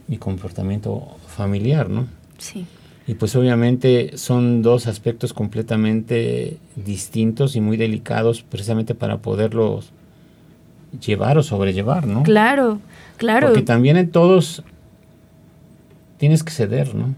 mi 0.08 0.18
comportamiento 0.18 1.18
familiar, 1.28 1.90
¿no? 1.90 2.08
Sí. 2.38 2.66
Y 3.08 3.16
pues 3.16 3.36
obviamente 3.36 4.18
son 4.18 4.62
dos 4.62 4.86
aspectos 4.86 5.34
completamente 5.34 6.58
distintos 6.76 7.56
y 7.56 7.62
muy 7.62 7.78
delicados 7.78 8.44
precisamente 8.44 8.96
para 8.96 9.18
poderlos 9.20 9.92
llevar 11.00 11.38
o 11.38 11.44
sobrellevar, 11.44 12.08
¿no? 12.08 12.24
Claro, 12.24 12.80
claro. 13.18 13.48
Porque 13.48 13.62
también 13.62 13.98
en 13.98 14.12
todos 14.12 14.64
tienes 16.18 16.44
que 16.44 16.52
ceder, 16.52 16.96
¿no? 16.96 17.16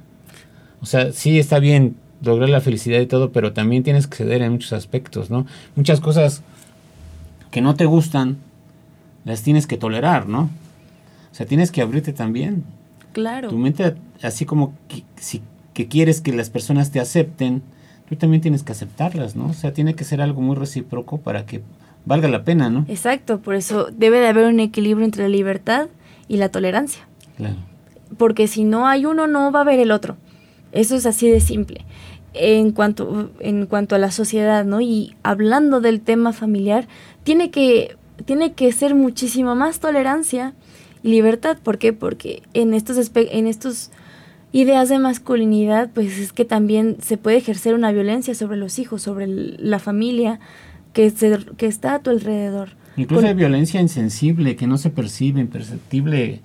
O 0.82 0.86
sea, 0.86 1.12
sí 1.12 1.40
está 1.40 1.60
bien 1.60 1.96
lograr 2.22 2.50
la 2.50 2.62
felicidad 2.62 3.00
y 3.00 3.06
todo, 3.06 3.32
pero 3.32 3.54
también 3.54 3.84
tienes 3.84 4.08
que 4.08 4.18
ceder 4.18 4.42
en 4.42 4.54
muchos 4.54 4.74
aspectos, 4.74 5.30
¿no? 5.30 5.46
Muchas 5.76 6.00
cosas 6.00 6.42
que 7.52 7.62
no 7.62 7.76
te 7.76 7.86
gustan, 7.86 8.38
las 9.26 9.42
tienes 9.42 9.68
que 9.68 9.78
tolerar, 9.78 10.28
¿no? 10.28 10.50
O 11.32 11.36
sea, 11.36 11.46
tienes 11.46 11.72
que 11.72 11.82
abrirte 11.82 12.14
también. 12.14 12.64
Claro. 13.14 13.50
Tu 13.50 13.58
mente, 13.58 13.96
así 14.22 14.46
como 14.46 14.74
que, 14.88 15.04
si 15.16 15.42
que 15.74 15.88
quieres 15.88 16.22
que 16.22 16.34
las 16.34 16.50
personas 16.50 16.92
te 16.92 17.00
acepten, 17.00 17.62
tú 18.10 18.16
también 18.16 18.42
tienes 18.42 18.64
que 18.64 18.72
aceptarlas, 18.72 19.36
¿no? 19.36 19.48
O 19.48 19.54
sea, 19.54 19.74
tiene 19.74 19.96
que 19.96 20.04
ser 20.04 20.22
algo 20.22 20.42
muy 20.42 20.56
recíproco 20.56 21.20
para 21.20 21.46
que 21.46 21.62
valga 22.10 22.28
la 22.28 22.44
pena, 22.44 22.72
¿no? 22.72 22.86
Exacto, 22.88 23.40
por 23.40 23.54
eso 23.54 23.90
debe 23.96 24.20
de 24.20 24.28
haber 24.28 24.48
un 24.48 24.60
equilibrio 24.60 25.06
entre 25.06 25.22
la 25.22 25.30
libertad 25.30 25.90
y 26.28 26.38
la 26.38 26.50
tolerancia. 26.50 27.08
Claro. 27.38 27.58
Porque 28.18 28.48
si 28.48 28.64
no 28.64 28.88
hay 28.88 29.06
uno, 29.06 29.28
no 29.28 29.52
va 29.52 29.60
a 29.60 29.62
haber 29.62 29.80
el 29.80 29.92
otro. 29.92 30.18
Eso 30.72 30.96
es 30.96 31.06
así 31.06 31.30
de 31.30 31.40
simple. 31.40 31.86
En 32.34 32.72
cuanto, 32.72 33.30
en 33.40 33.68
cuanto 33.68 33.94
a 33.94 34.00
la 34.00 34.10
sociedad, 34.10 34.66
¿no? 34.66 34.82
Y 34.82 35.16
hablando 35.22 35.82
del 35.82 36.02
tema 36.02 36.34
familiar, 36.34 36.88
tiene 37.24 37.52
que, 37.52 37.96
tiene 38.26 38.54
que 38.54 38.72
ser 38.72 38.96
muchísimo 38.96 39.54
más 39.54 39.80
tolerancia 39.80 40.56
y 41.04 41.10
libertad. 41.10 41.60
¿Por 41.62 41.78
qué? 41.78 41.94
Porque 41.94 42.42
en 42.56 42.74
estos, 42.74 43.12
en 43.14 43.46
estos 43.46 43.92
ideas 44.52 44.90
de 44.90 44.98
masculinidad, 44.98 45.92
pues 45.94 46.18
es 46.18 46.34
que 46.34 46.44
también 46.44 46.98
se 47.04 47.18
puede 47.18 47.38
ejercer 47.38 47.76
una 47.76 47.92
violencia 47.92 48.34
sobre 48.34 48.58
los 48.58 48.80
hijos, 48.80 49.04
sobre 49.04 49.28
la 49.28 49.78
familia 49.78 50.40
que, 50.94 51.12
que 51.58 51.66
está 51.66 51.96
a 51.96 52.00
tu 52.00 52.10
alrededor. 52.10 52.70
Incluso 52.98 53.28
hay 53.28 53.34
violencia 53.34 53.80
insensible, 53.80 54.56
que 54.56 54.68
no 54.68 54.78
se 54.78 54.90
percibe, 54.90 55.40
imperceptible, 55.40 56.42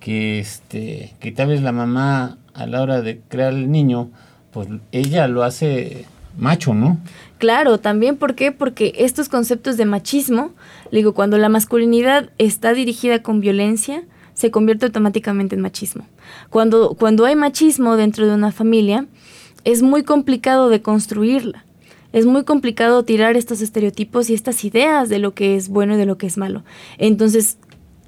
que, 0.00 0.38
este, 0.38 1.14
que 1.20 1.32
tal 1.32 1.48
vez 1.48 1.62
la 1.62 1.72
mamá 1.72 2.38
a 2.54 2.66
la 2.66 2.82
hora 2.82 3.02
de 3.02 3.20
crear 3.28 3.52
el 3.52 3.70
niño, 3.70 4.10
pues 4.52 4.68
ella 4.92 5.28
lo 5.28 5.42
hace 5.42 6.06
macho, 6.38 6.74
¿no? 6.74 6.98
Claro, 7.38 7.78
también 7.78 8.16
¿por 8.16 8.34
qué? 8.34 8.52
Porque 8.52 8.94
estos 8.96 9.28
conceptos 9.28 9.76
de 9.76 9.84
machismo, 9.84 10.52
digo, 10.90 11.14
cuando 11.14 11.38
la 11.38 11.48
masculinidad 11.48 12.30
está 12.38 12.72
dirigida 12.72 13.22
con 13.22 13.40
violencia, 13.40 14.02
se 14.34 14.50
convierte 14.50 14.86
automáticamente 14.86 15.56
en 15.56 15.62
machismo. 15.62 16.06
Cuando, 16.48 16.94
cuando 16.94 17.26
hay 17.26 17.36
machismo 17.36 17.96
dentro 17.96 18.26
de 18.26 18.34
una 18.34 18.52
familia, 18.52 19.06
es 19.64 19.82
muy 19.82 20.04
complicado 20.04 20.68
de 20.68 20.80
construirla. 20.80 21.64
Es 22.12 22.24
muy 22.24 22.44
complicado 22.44 23.04
tirar 23.04 23.36
estos 23.36 23.60
estereotipos 23.60 24.30
y 24.30 24.34
estas 24.34 24.64
ideas 24.64 25.08
de 25.08 25.18
lo 25.18 25.34
que 25.34 25.56
es 25.56 25.68
bueno 25.68 25.94
y 25.94 25.98
de 25.98 26.06
lo 26.06 26.16
que 26.16 26.26
es 26.26 26.38
malo. 26.38 26.64
Entonces, 26.96 27.58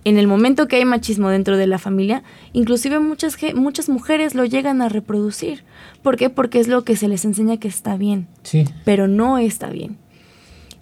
en 0.04 0.16
el 0.16 0.26
momento 0.26 0.68
que 0.68 0.76
hay 0.76 0.84
machismo 0.84 1.28
dentro 1.28 1.56
de 1.56 1.66
la 1.66 1.78
familia, 1.78 2.22
inclusive 2.52 2.98
muchas, 3.00 3.36
muchas 3.54 3.88
mujeres 3.88 4.34
lo 4.34 4.44
llegan 4.44 4.80
a 4.80 4.88
reproducir. 4.88 5.64
¿Por 6.02 6.16
qué? 6.16 6.30
Porque 6.30 6.60
es 6.60 6.68
lo 6.68 6.84
que 6.84 6.96
se 6.96 7.08
les 7.08 7.24
enseña 7.24 7.58
que 7.58 7.68
está 7.68 7.96
bien. 7.96 8.26
Sí. 8.42 8.64
Pero 8.84 9.08
no 9.08 9.36
está 9.36 9.68
bien. 9.68 9.98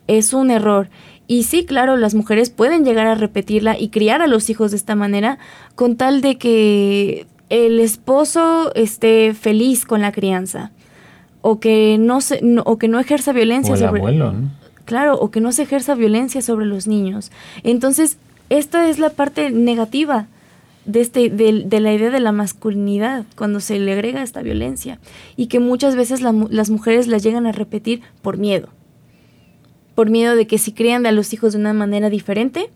Es 0.07 0.33
un 0.33 0.51
error. 0.51 0.89
Y 1.27 1.43
sí, 1.43 1.65
claro, 1.65 1.97
las 1.97 2.15
mujeres 2.15 2.51
pueden 2.51 2.85
llegar 2.85 3.07
a 3.07 3.17
repetirla 3.17 3.79
y 3.79 3.89
criar 3.89 4.23
a 4.23 4.29
los 4.29 4.49
hijos 4.49 4.71
de 4.71 4.77
esta 4.77 4.95
manera 4.95 5.39
con 5.75 5.97
tal 5.97 6.21
de 6.21 6.39
que 6.39 7.27
el 7.51 7.81
esposo 7.81 8.73
esté 8.75 9.35
feliz 9.35 9.85
con 9.85 10.01
la 10.01 10.13
crianza 10.13 10.71
o 11.41 11.61
que 11.61 11.97
no 11.99 12.21
se, 12.21 12.41
o 12.65 12.79
que 12.79 12.89
no 12.89 12.99
ejerza 12.99 13.33
violencia 13.33 13.73
o 13.73 13.77
el 13.77 13.81
sobre 13.81 14.01
abuelo, 14.01 14.33
¿no? 14.33 14.51
Claro, 14.85 15.19
o 15.19 15.31
que 15.31 15.41
no 15.41 15.53
se 15.53 15.63
ejerza 15.63 15.95
violencia 15.95 16.41
sobre 16.41 16.65
los 16.65 16.87
niños. 16.87 17.31
Entonces, 17.63 18.19
esta 18.49 18.89
es 18.89 18.99
la 18.99 19.11
parte 19.11 19.51
negativa 19.51 20.27
de, 20.87 21.03
este, 21.03 21.29
de, 21.29 21.65
de, 21.67 21.81
la 21.81 21.93
idea 21.93 22.11
de 22.11 22.21
la 22.21 22.33
masculinidad, 22.33 23.27
cuando 23.37 23.61
se 23.61 23.79
le 23.79 23.93
agrega 23.93 24.23
esta 24.23 24.41
violencia, 24.41 24.99
y 25.37 25.49
que 25.49 25.61
muchas 25.61 25.95
veces 25.95 26.23
las 26.23 26.71
mujeres 26.71 27.07
la 27.07 27.19
llegan 27.19 27.47
a 27.47 27.53
repetir 27.53 28.01
por 28.23 28.39
miedo 28.39 28.71
por 29.99 30.11
miedo 30.11 30.37
de 30.37 30.47
que 30.47 30.59
si 30.59 30.71
crían 30.71 31.07
a 31.07 31.11
los 31.11 31.33
hijos 31.33 31.55
de 31.55 31.59
una 31.59 31.73
manera 31.73 32.09
diferente, 32.09 32.71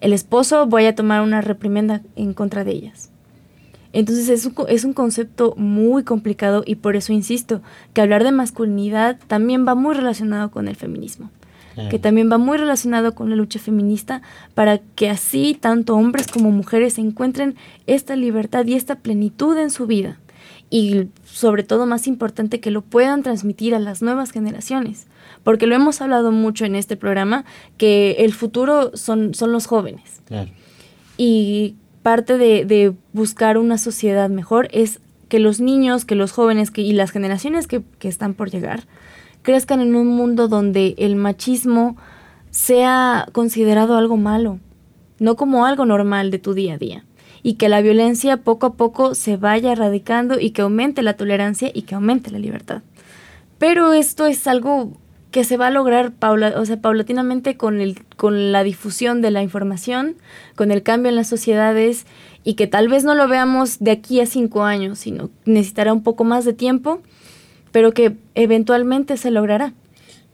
el 0.00 0.12
esposo 0.12 0.68
vaya 0.68 0.90
a 0.90 0.94
tomar 0.94 1.22
una 1.22 1.40
reprimenda 1.40 2.02
en 2.14 2.34
contra 2.34 2.62
de 2.62 2.70
ellas. 2.70 3.10
Entonces 3.96 4.28
es 4.28 4.44
un, 4.44 4.54
es 4.68 4.84
un 4.84 4.92
concepto 4.92 5.54
muy 5.56 6.04
complicado 6.04 6.62
y 6.66 6.74
por 6.74 6.96
eso 6.96 7.14
insisto 7.14 7.62
que 7.94 8.02
hablar 8.02 8.24
de 8.24 8.30
masculinidad 8.30 9.18
también 9.26 9.66
va 9.66 9.74
muy 9.74 9.94
relacionado 9.94 10.50
con 10.50 10.68
el 10.68 10.76
feminismo, 10.76 11.30
que 11.90 11.98
también 11.98 12.30
va 12.30 12.36
muy 12.36 12.58
relacionado 12.58 13.14
con 13.14 13.30
la 13.30 13.36
lucha 13.36 13.58
feminista 13.58 14.20
para 14.54 14.78
que 14.78 15.08
así 15.08 15.56
tanto 15.58 15.94
hombres 15.94 16.26
como 16.26 16.50
mujeres 16.50 16.98
encuentren 16.98 17.54
esta 17.86 18.16
libertad 18.16 18.66
y 18.66 18.74
esta 18.74 18.96
plenitud 18.96 19.56
en 19.56 19.70
su 19.70 19.86
vida 19.86 20.18
y 20.68 21.08
sobre 21.24 21.62
todo 21.62 21.86
más 21.86 22.06
importante 22.06 22.60
que 22.60 22.70
lo 22.70 22.82
puedan 22.82 23.22
transmitir 23.22 23.74
a 23.74 23.78
las 23.78 24.02
nuevas 24.02 24.30
generaciones 24.30 25.06
porque 25.42 25.66
lo 25.66 25.74
hemos 25.74 26.02
hablado 26.02 26.32
mucho 26.32 26.66
en 26.66 26.74
este 26.74 26.96
programa, 26.96 27.46
que 27.78 28.16
el 28.18 28.34
futuro 28.34 28.94
son, 28.94 29.32
son 29.32 29.52
los 29.52 29.66
jóvenes. 29.66 30.20
Y 31.16 31.76
parte 32.06 32.38
de, 32.38 32.94
buscar 33.12 33.58
una 33.58 33.78
sociedad 33.78 34.30
mejor 34.30 34.68
es 34.70 35.00
que 35.28 35.40
los 35.40 35.58
niños, 35.58 36.04
que 36.04 36.14
los 36.14 36.30
jóvenes 36.30 36.70
y 36.76 36.92
las 36.92 37.10
generaciones 37.10 37.66
que, 37.66 37.82
que 37.98 38.06
están 38.06 38.34
por 38.34 38.48
llegar 38.48 38.84
crezcan 39.42 39.80
en 39.80 39.96
un 39.96 40.06
mundo 40.06 40.46
donde 40.46 40.94
el 40.98 41.16
machismo 41.16 41.96
sea 42.52 43.26
considerado 43.32 43.96
algo 43.96 44.16
malo, 44.16 44.60
no 45.18 45.34
como 45.34 45.66
algo 45.66 45.84
normal 45.84 46.30
de 46.30 46.38
tu 46.38 46.54
día 46.54 46.74
a 46.74 46.78
día. 46.78 47.04
Y 47.42 47.54
que 47.54 47.68
la 47.68 47.80
violencia 47.80 48.36
poco 48.36 48.66
a 48.66 48.74
poco 48.74 49.16
se 49.16 49.36
vaya 49.36 49.72
erradicando 49.72 50.38
y 50.38 50.50
que 50.50 50.62
aumente 50.62 51.02
la 51.02 51.16
tolerancia 51.16 51.72
y 51.74 51.82
que 51.82 51.96
aumente 51.96 52.30
la 52.30 52.38
libertad. 52.38 52.82
Pero 53.58 53.92
esto 53.92 54.26
es 54.26 54.46
algo 54.46 54.92
que 55.36 55.44
se 55.44 55.58
va 55.58 55.66
a 55.66 55.70
lograr 55.70 56.12
paula, 56.12 56.54
o 56.56 56.64
sea, 56.64 56.80
paulatinamente 56.80 57.58
con, 57.58 57.82
el, 57.82 58.06
con 58.16 58.52
la 58.52 58.62
difusión 58.62 59.20
de 59.20 59.30
la 59.30 59.42
información, 59.42 60.16
con 60.54 60.70
el 60.70 60.82
cambio 60.82 61.10
en 61.10 61.16
las 61.16 61.28
sociedades 61.28 62.06
y 62.42 62.54
que 62.54 62.66
tal 62.66 62.88
vez 62.88 63.04
no 63.04 63.14
lo 63.14 63.28
veamos 63.28 63.78
de 63.78 63.90
aquí 63.90 64.18
a 64.22 64.24
cinco 64.24 64.64
años, 64.64 64.98
sino 64.98 65.28
necesitará 65.44 65.92
un 65.92 66.02
poco 66.02 66.24
más 66.24 66.46
de 66.46 66.54
tiempo, 66.54 67.02
pero 67.70 67.92
que 67.92 68.16
eventualmente 68.34 69.18
se 69.18 69.30
logrará. 69.30 69.74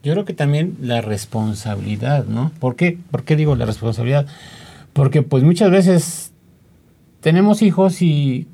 Yo 0.03 0.13
creo 0.13 0.23
que 0.23 0.33
también 0.33 0.77
la 0.79 1.01
responsabilidad, 1.01 2.25
¿no? 2.25 2.53
¿Por 2.61 2.77
qué, 2.77 2.97
¿Por 3.11 3.25
qué 3.25 3.35
digo 3.35 3.57
la 3.57 3.65
responsabilidad? 3.65 4.25
Porque 4.93 5.21
pues 5.21 5.43
muchas 5.43 5.69
veces 5.69 6.31
tenemos 7.19 7.61
hijos 7.61 8.01
y 8.01 8.47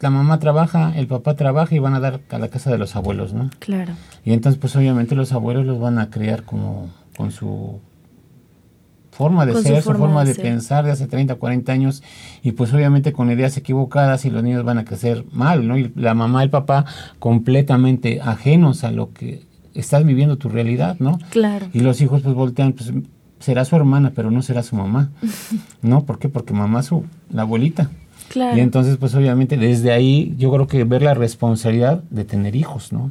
la 0.00 0.10
mamá 0.10 0.38
trabaja, 0.38 0.92
el 0.96 1.06
papá 1.06 1.34
trabaja 1.36 1.74
y 1.74 1.78
van 1.78 1.94
a 1.94 2.00
dar 2.00 2.20
a 2.30 2.38
la 2.38 2.48
casa 2.48 2.70
de 2.70 2.78
los 2.78 2.96
abuelos, 2.96 3.34
¿no? 3.34 3.50
Claro. 3.58 3.92
Y 4.24 4.32
entonces, 4.32 4.58
pues 4.58 4.74
obviamente 4.76 5.14
los 5.14 5.32
abuelos 5.32 5.66
los 5.66 5.78
van 5.78 5.98
a 5.98 6.10
criar 6.10 6.44
como 6.44 6.88
con 7.16 7.30
su 7.30 7.80
forma 9.10 9.44
de 9.44 9.52
ser, 9.60 9.82
su 9.82 9.92
forma, 9.92 10.24
de, 10.24 10.34
pensar 10.34 10.86
de 10.86 10.92
hace 10.92 11.06
30, 11.06 11.34
40 11.34 11.72
años 11.72 12.02
y 12.42 12.52
pues 12.52 12.72
obviamente 12.72 13.12
con 13.12 13.30
ideas 13.30 13.54
equivocadas 13.58 14.24
y 14.24 14.30
los 14.30 14.42
niños 14.42 14.64
van 14.64 14.78
a 14.78 14.86
crecer 14.86 15.26
mal, 15.32 15.68
¿no? 15.68 15.76
Y 15.76 15.92
la 15.94 16.14
mamá 16.14 16.40
y 16.40 16.44
el 16.44 16.50
papá 16.50 16.86
completamente 17.18 18.20
ajenos 18.22 18.84
a 18.84 18.92
lo 18.92 19.12
que 19.12 19.42
estás 19.74 20.06
viviendo 20.06 20.38
tu 20.38 20.48
realidad, 20.48 20.96
¿no? 21.00 21.18
Claro. 21.28 21.66
Y 21.74 21.80
los 21.80 22.00
hijos 22.00 22.22
pues 22.22 22.34
voltean, 22.34 22.72
pues 22.72 22.92
será 23.40 23.66
su 23.66 23.76
hermana, 23.76 24.12
pero 24.14 24.30
no 24.30 24.40
será 24.40 24.62
su 24.62 24.76
mamá, 24.76 25.10
¿no? 25.82 26.04
¿Por 26.04 26.18
qué? 26.18 26.30
Porque 26.30 26.54
mamá 26.54 26.80
es 26.80 26.86
su, 26.86 27.04
la 27.30 27.42
abuelita. 27.42 27.90
Claro. 28.30 28.56
Y 28.56 28.60
entonces, 28.60 28.96
pues 28.96 29.12
obviamente 29.16 29.56
desde 29.56 29.90
ahí 29.90 30.34
yo 30.38 30.52
creo 30.52 30.68
que 30.68 30.84
ver 30.84 31.02
la 31.02 31.14
responsabilidad 31.14 32.04
de 32.10 32.24
tener 32.24 32.54
hijos, 32.54 32.92
¿no? 32.92 33.10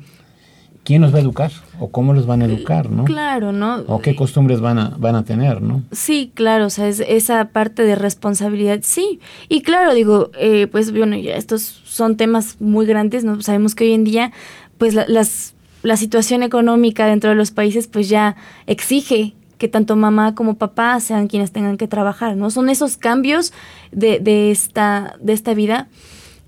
¿Quién 0.86 1.02
los 1.02 1.14
va 1.14 1.18
a 1.18 1.22
educar? 1.22 1.52
¿O 1.78 1.90
cómo 1.90 2.14
los 2.14 2.26
van 2.26 2.42
a 2.42 2.46
educar, 2.46 2.90
no? 2.90 3.04
Claro, 3.04 3.52
¿no? 3.52 3.84
¿O 3.88 4.00
qué 4.00 4.16
costumbres 4.16 4.62
van 4.62 4.80
a, 4.80 4.96
van 4.98 5.16
a 5.16 5.26
tener, 5.26 5.62
no? 5.62 5.84
Sí, 5.92 6.32
claro, 6.34 6.68
o 6.68 6.70
sea, 6.70 6.88
es 6.88 7.02
esa 7.02 7.50
parte 7.50 7.84
de 7.84 7.96
responsabilidad, 7.96 8.80
sí. 8.82 9.20
Y 9.50 9.62
claro, 9.62 9.94
digo, 9.94 10.32
eh, 10.40 10.68
pues 10.72 10.94
bueno, 10.94 11.18
ya 11.18 11.36
estos 11.36 11.62
son 11.62 12.16
temas 12.16 12.56
muy 12.62 12.86
grandes, 12.86 13.26
¿no? 13.26 13.42
Sabemos 13.42 13.76
que 13.76 13.84
hoy 13.84 13.92
en 13.92 14.06
día, 14.06 14.32
pues 14.78 14.94
la, 14.94 15.06
las, 15.10 15.54
la 15.84 15.98
situación 15.98 16.44
económica 16.44 17.08
dentro 17.08 17.30
de 17.30 17.36
los 17.36 17.52
países, 17.52 17.88
pues 17.88 18.08
ya 18.08 18.38
exige 18.66 19.36
que 19.60 19.67
tanto 19.67 19.95
mamá 19.95 20.34
como 20.34 20.58
papá 20.58 21.00
sean 21.00 21.28
quienes 21.28 21.52
tengan 21.52 21.78
que 21.78 21.88
trabajar, 21.88 22.36
¿no? 22.36 22.50
Son 22.50 22.69
esos 22.69 22.98
cambios 22.98 23.54
de, 23.91 24.19
de 24.19 24.50
esta, 24.50 25.17
de 25.22 25.34
esta 25.34 25.54
vida. 25.54 25.88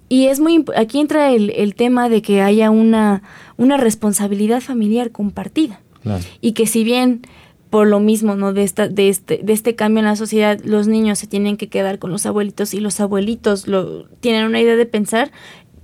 Y 0.09 0.27
es 0.27 0.39
muy 0.39 0.65
aquí 0.75 0.99
entra 0.99 1.31
el, 1.31 1.51
el, 1.51 1.75
tema 1.75 2.09
de 2.09 2.21
que 2.21 2.41
haya 2.41 2.71
una, 2.71 3.21
una 3.57 3.77
responsabilidad 3.77 4.61
familiar 4.61 5.11
compartida. 5.11 5.81
Claro. 6.01 6.23
Y 6.41 6.53
que 6.53 6.65
si 6.65 6.83
bien 6.83 7.21
por 7.69 7.87
lo 7.87 8.01
mismo, 8.01 8.35
¿no? 8.35 8.51
De 8.51 8.63
esta, 8.63 8.89
de 8.89 9.07
este, 9.07 9.39
de 9.41 9.53
este 9.53 9.75
cambio 9.75 9.99
en 9.99 10.05
la 10.05 10.17
sociedad, 10.17 10.59
los 10.63 10.87
niños 10.87 11.19
se 11.19 11.27
tienen 11.27 11.55
que 11.55 11.69
quedar 11.69 11.99
con 11.99 12.11
los 12.11 12.25
abuelitos 12.25 12.73
y 12.73 12.81
los 12.81 12.99
abuelitos 12.99 13.65
lo, 13.65 14.07
tienen 14.19 14.45
una 14.45 14.59
idea 14.59 14.75
de 14.75 14.85
pensar, 14.85 15.31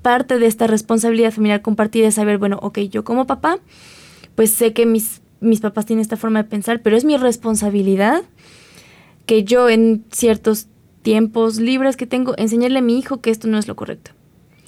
parte 0.02 0.38
de 0.38 0.48
esta 0.48 0.68
responsabilidad 0.68 1.32
familiar 1.32 1.62
compartida 1.62 2.08
es 2.08 2.16
saber, 2.16 2.40
bueno, 2.40 2.60
ok, 2.62 2.80
yo 2.80 3.06
como 3.06 3.26
papá, 3.26 3.60
pues 4.36 4.52
sé 4.52 4.74
que 4.74 4.86
mis, 4.86 5.22
mis 5.40 5.60
papás 5.60 5.86
tienen 5.86 6.02
esta 6.02 6.18
forma 6.18 6.44
de 6.44 6.50
pensar, 6.50 6.82
pero 6.82 6.98
es 6.98 7.06
mi 7.06 7.18
responsabilidad 7.18 8.24
que 9.26 9.44
yo 9.44 9.70
en 9.70 10.04
ciertos 10.12 10.68
tiempos 11.02 11.58
libres 11.60 11.96
que 11.98 12.06
tengo, 12.08 12.34
enseñarle 12.38 12.80
a 12.80 12.82
mi 12.82 12.98
hijo 12.98 13.22
que 13.22 13.30
esto 13.30 13.48
no 13.48 13.58
es 13.58 13.68
lo 13.68 13.76
correcto. 13.76 14.12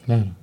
Claro. 0.05 0.35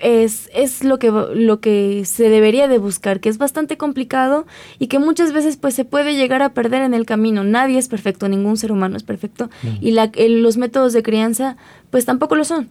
Es, 0.00 0.50
es 0.54 0.82
lo, 0.82 0.98
que, 0.98 1.10
lo 1.10 1.60
que 1.60 2.04
se 2.06 2.28
debería 2.28 2.66
de 2.66 2.78
buscar, 2.78 3.20
que 3.20 3.28
es 3.28 3.38
bastante 3.38 3.76
complicado 3.76 4.46
y 4.78 4.88
que 4.88 4.98
muchas 4.98 5.32
veces 5.32 5.56
pues 5.56 5.74
se 5.74 5.84
puede 5.84 6.16
llegar 6.16 6.42
a 6.42 6.54
perder 6.54 6.82
en 6.82 6.92
el 6.94 7.06
camino. 7.06 7.44
Nadie 7.44 7.78
es 7.78 7.88
perfecto, 7.88 8.28
ningún 8.28 8.56
ser 8.56 8.72
humano 8.72 8.96
es 8.96 9.02
perfecto 9.04 9.48
y 9.80 9.92
la, 9.92 10.10
el- 10.16 10.42
los 10.42 10.56
métodos 10.56 10.92
de 10.92 11.02
crianza 11.02 11.56
pues 11.90 12.04
tampoco 12.04 12.34
lo 12.36 12.44
son. 12.44 12.68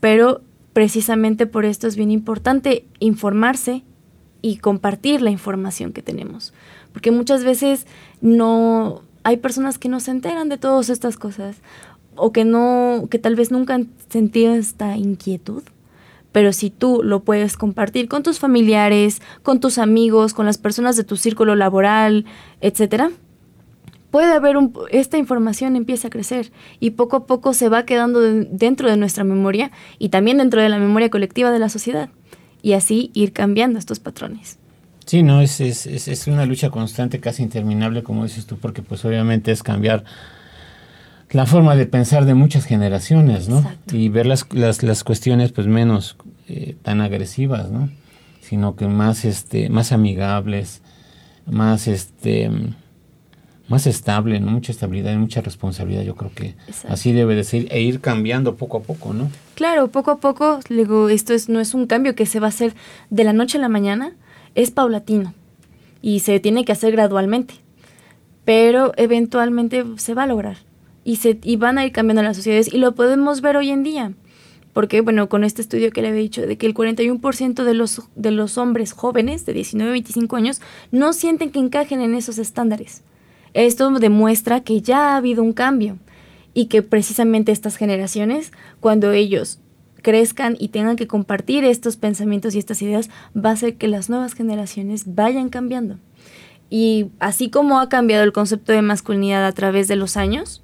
Pero 0.00 0.42
precisamente 0.74 1.46
por 1.46 1.64
esto 1.64 1.86
es 1.86 1.96
bien 1.96 2.10
importante 2.10 2.84
informarse 2.98 3.82
y 4.42 4.58
compartir 4.58 5.22
la 5.22 5.30
información 5.30 5.92
que 5.92 6.02
tenemos. 6.02 6.52
Porque 6.92 7.10
muchas 7.10 7.44
veces 7.44 7.86
no 8.20 9.02
hay 9.22 9.36
personas 9.38 9.78
que 9.78 9.88
no 9.88 10.00
se 10.00 10.10
enteran 10.12 10.48
de 10.48 10.58
todas 10.58 10.88
estas 10.88 11.16
cosas 11.16 11.56
o 12.14 12.32
que 12.32 12.44
no 12.44 13.08
que 13.10 13.18
tal 13.18 13.34
vez 13.36 13.50
nunca 13.50 13.74
han 13.74 13.88
sentido 14.08 14.54
esta 14.54 14.96
inquietud. 14.96 15.62
Pero 16.32 16.52
si 16.52 16.70
tú 16.70 17.00
lo 17.02 17.20
puedes 17.20 17.56
compartir 17.56 18.08
con 18.08 18.22
tus 18.22 18.38
familiares, 18.38 19.22
con 19.42 19.58
tus 19.60 19.78
amigos, 19.78 20.34
con 20.34 20.46
las 20.46 20.58
personas 20.58 20.96
de 20.96 21.04
tu 21.04 21.16
círculo 21.16 21.54
laboral, 21.56 22.26
etcétera, 22.60 23.10
puede 24.10 24.32
haber 24.32 24.56
esta 24.90 25.18
información 25.18 25.76
empieza 25.76 26.08
a 26.08 26.10
crecer 26.10 26.52
y 26.78 26.90
poco 26.90 27.16
a 27.16 27.26
poco 27.26 27.52
se 27.52 27.68
va 27.68 27.84
quedando 27.84 28.20
de- 28.20 28.44
dentro 28.50 28.88
de 28.90 28.96
nuestra 28.96 29.24
memoria 29.24 29.70
y 29.98 30.10
también 30.10 30.38
dentro 30.38 30.60
de 30.62 30.68
la 30.68 30.78
memoria 30.78 31.10
colectiva 31.10 31.50
de 31.50 31.58
la 31.58 31.68
sociedad 31.68 32.10
y 32.66 32.72
así 32.72 33.12
ir 33.14 33.32
cambiando 33.32 33.78
estos 33.78 34.00
patrones. 34.00 34.58
Sí, 35.04 35.22
no, 35.22 35.40
es, 35.40 35.60
es, 35.60 35.86
es, 35.86 36.08
es 36.08 36.26
una 36.26 36.46
lucha 36.46 36.70
constante, 36.70 37.20
casi 37.20 37.44
interminable, 37.44 38.02
como 38.02 38.24
dices 38.24 38.44
tú, 38.44 38.56
porque 38.56 38.82
pues 38.82 39.04
obviamente 39.04 39.52
es 39.52 39.62
cambiar 39.62 40.02
la 41.30 41.46
forma 41.46 41.76
de 41.76 41.86
pensar 41.86 42.24
de 42.24 42.34
muchas 42.34 42.64
generaciones, 42.64 43.48
¿no? 43.48 43.58
Exacto. 43.58 43.96
Y 43.96 44.08
ver 44.08 44.26
las, 44.26 44.52
las, 44.52 44.82
las 44.82 45.04
cuestiones 45.04 45.52
pues 45.52 45.68
menos 45.68 46.16
eh, 46.48 46.74
tan 46.82 47.00
agresivas, 47.00 47.70
¿no? 47.70 47.88
Sino 48.40 48.74
que 48.74 48.88
más, 48.88 49.24
este, 49.24 49.68
más 49.68 49.92
amigables, 49.92 50.82
más, 51.46 51.86
este, 51.86 52.50
más 53.68 53.86
estable, 53.86 54.40
¿no? 54.40 54.50
Mucha 54.50 54.72
estabilidad 54.72 55.12
y 55.12 55.18
mucha 55.18 55.40
responsabilidad, 55.40 56.02
yo 56.02 56.16
creo 56.16 56.32
que 56.34 56.56
Exacto. 56.66 56.92
así 56.92 57.12
debe 57.12 57.36
de 57.36 57.44
ser, 57.44 57.68
e 57.70 57.80
ir 57.80 58.00
cambiando 58.00 58.56
poco 58.56 58.78
a 58.78 58.82
poco, 58.82 59.14
¿no? 59.14 59.30
Claro, 59.56 59.88
poco 59.88 60.10
a 60.10 60.20
poco, 60.20 60.60
digo, 60.68 61.08
esto 61.08 61.32
es, 61.32 61.48
no 61.48 61.60
es 61.60 61.72
un 61.72 61.86
cambio 61.86 62.14
que 62.14 62.26
se 62.26 62.40
va 62.40 62.48
a 62.48 62.50
hacer 62.50 62.74
de 63.08 63.24
la 63.24 63.32
noche 63.32 63.56
a 63.56 63.60
la 63.62 63.70
mañana, 63.70 64.14
es 64.54 64.70
paulatino 64.70 65.32
y 66.02 66.20
se 66.20 66.38
tiene 66.40 66.66
que 66.66 66.72
hacer 66.72 66.92
gradualmente, 66.92 67.54
pero 68.44 68.92
eventualmente 68.98 69.82
se 69.96 70.12
va 70.12 70.24
a 70.24 70.26
lograr 70.26 70.58
y, 71.04 71.16
se, 71.16 71.38
y 71.42 71.56
van 71.56 71.78
a 71.78 71.86
ir 71.86 71.92
cambiando 71.92 72.22
las 72.22 72.36
sociedades 72.36 72.70
y 72.70 72.76
lo 72.76 72.94
podemos 72.94 73.40
ver 73.40 73.56
hoy 73.56 73.70
en 73.70 73.82
día. 73.82 74.12
Porque, 74.74 75.00
bueno, 75.00 75.30
con 75.30 75.42
este 75.42 75.62
estudio 75.62 75.90
que 75.90 76.02
le 76.02 76.08
había 76.08 76.20
dicho, 76.20 76.46
de 76.46 76.58
que 76.58 76.66
el 76.66 76.74
41% 76.74 77.64
de 77.64 77.72
los, 77.72 78.02
de 78.14 78.32
los 78.32 78.58
hombres 78.58 78.92
jóvenes 78.92 79.46
de 79.46 79.54
19 79.54 79.88
a 79.88 79.92
25 79.92 80.36
años 80.36 80.60
no 80.90 81.14
sienten 81.14 81.50
que 81.50 81.60
encajen 81.60 82.02
en 82.02 82.14
esos 82.14 82.36
estándares. 82.36 83.04
Esto 83.54 83.90
demuestra 83.90 84.60
que 84.60 84.82
ya 84.82 85.14
ha 85.14 85.16
habido 85.16 85.42
un 85.42 85.54
cambio 85.54 85.96
y 86.56 86.66
que 86.66 86.80
precisamente 86.80 87.52
estas 87.52 87.76
generaciones, 87.76 88.50
cuando 88.80 89.12
ellos 89.12 89.58
crezcan 90.00 90.56
y 90.58 90.68
tengan 90.68 90.96
que 90.96 91.06
compartir 91.06 91.64
estos 91.64 91.98
pensamientos 91.98 92.54
y 92.54 92.58
estas 92.58 92.80
ideas, 92.80 93.10
va 93.36 93.50
a 93.50 93.52
hacer 93.52 93.74
que 93.74 93.88
las 93.88 94.08
nuevas 94.08 94.32
generaciones 94.32 95.14
vayan 95.14 95.50
cambiando. 95.50 95.98
Y 96.70 97.08
así 97.18 97.50
como 97.50 97.78
ha 97.78 97.90
cambiado 97.90 98.24
el 98.24 98.32
concepto 98.32 98.72
de 98.72 98.80
masculinidad 98.80 99.44
a 99.44 99.52
través 99.52 99.86
de 99.86 99.96
los 99.96 100.16
años, 100.16 100.62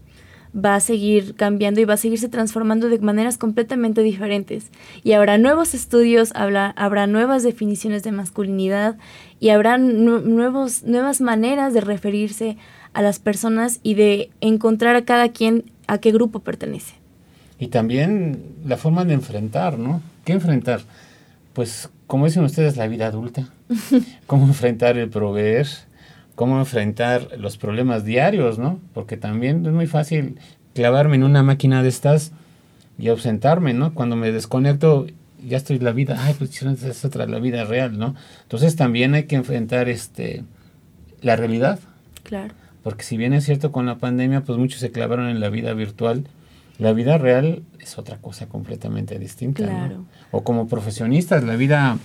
va 0.57 0.77
a 0.77 0.81
seguir 0.81 1.35
cambiando 1.35 1.83
y 1.83 1.85
va 1.85 1.95
a 1.95 1.99
seguirse 1.99 2.31
transformando 2.31 2.89
de 2.89 2.99
maneras 2.99 3.37
completamente 3.37 4.03
diferentes. 4.03 4.71
Y 5.05 5.13
habrá 5.13 5.37
nuevos 5.37 5.75
estudios, 5.75 6.33
habrá, 6.35 6.71
habrá 6.71 7.07
nuevas 7.07 7.43
definiciones 7.43 8.03
de 8.03 8.13
masculinidad 8.13 8.97
y 9.41 9.51
habrá 9.51 9.77
nu- 9.77 10.21
nuevos, 10.21 10.85
nuevas 10.85 11.21
maneras 11.21 11.75
de 11.75 11.83
referirse 11.83 12.57
a 12.95 13.03
las 13.03 13.19
personas 13.19 13.81
y 13.83 13.95
de 13.95 14.31
encontrar 14.41 14.97
a 14.97 15.05
cada 15.05 15.31
quien 15.31 15.72
a 15.87 15.99
qué 15.99 16.13
grupo 16.13 16.41
pertenece. 16.41 16.95
Y 17.59 17.69
también 17.69 18.43
la 18.65 18.77
forma 18.77 19.05
de 19.05 19.15
enfrentar, 19.15 19.79
¿no? 19.79 20.03
¿Qué 20.25 20.33
enfrentar? 20.33 20.81
Pues, 21.53 21.91
como 22.07 22.27
dicen 22.27 22.45
ustedes, 22.45 22.77
la 22.77 22.89
vida 22.89 23.07
adulta. 23.07 23.49
¿Cómo 24.27 24.47
enfrentar 24.47 24.99
el 24.99 25.11
proveer? 25.11 25.69
¿Cómo 26.35 26.59
enfrentar 26.59 27.29
los 27.39 27.59
problemas 27.59 28.05
diarios, 28.05 28.59
¿no? 28.59 28.81
Porque 28.95 29.17
también 29.17 29.65
es 29.67 29.73
muy 29.73 29.87
fácil 29.87 30.39
clavarme 30.75 31.17
en 31.17 31.25
una 31.25 31.43
máquina 31.43 31.83
de 31.83 31.89
estas 31.89 32.33
y 32.99 33.09
ausentarme, 33.09 33.75
¿no? 33.75 33.95
Cuando 33.95 34.17
me 34.17 34.33
desconecto, 34.33 35.07
ya 35.47 35.57
estoy 35.57 35.79
la 35.79 35.93
vida, 35.93 36.17
ay, 36.21 36.35
pues 36.39 36.61
es 36.63 37.05
otra, 37.05 37.27
la 37.27 37.39
vida 37.39 37.65
real, 37.65 37.99
¿no? 37.99 38.15
Entonces 38.43 38.77
también 38.77 39.15
hay 39.15 39.25
que 39.25 39.37
enfrentar 39.37 39.89
este, 39.89 40.45
la 41.21 41.37
realidad. 41.37 41.81
Claro. 42.23 42.55
Porque 42.83 43.05
si 43.05 43.17
bien 43.17 43.33
es 43.33 43.45
cierto 43.45 43.73
con 43.73 43.87
la 43.87 43.97
pandemia, 43.99 44.43
pues 44.43 44.59
muchos 44.59 44.81
se 44.81 44.91
clavaron 44.91 45.29
en 45.29 45.41
la 45.41 45.49
vida 45.49 45.73
virtual, 45.75 46.25
la 46.79 46.93
vida 46.93 47.19
real 47.19 47.63
es 47.81 47.99
otra 47.99 48.17
cosa 48.17 48.47
completamente 48.47 49.19
distinta. 49.19 49.63
¿no? 49.63 49.69
Claro. 49.69 50.05
O 50.31 50.43
como 50.43 50.67
profesionistas, 50.69 51.45
la 51.45 51.57
vida 51.57 51.99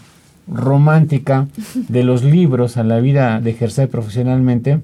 romántica 0.47 1.47
de 1.87 2.03
los 2.03 2.23
libros 2.23 2.77
a 2.77 2.83
la 2.83 2.99
vida 2.99 3.39
de 3.41 3.51
ejercer 3.51 3.89
profesionalmente 3.89 4.79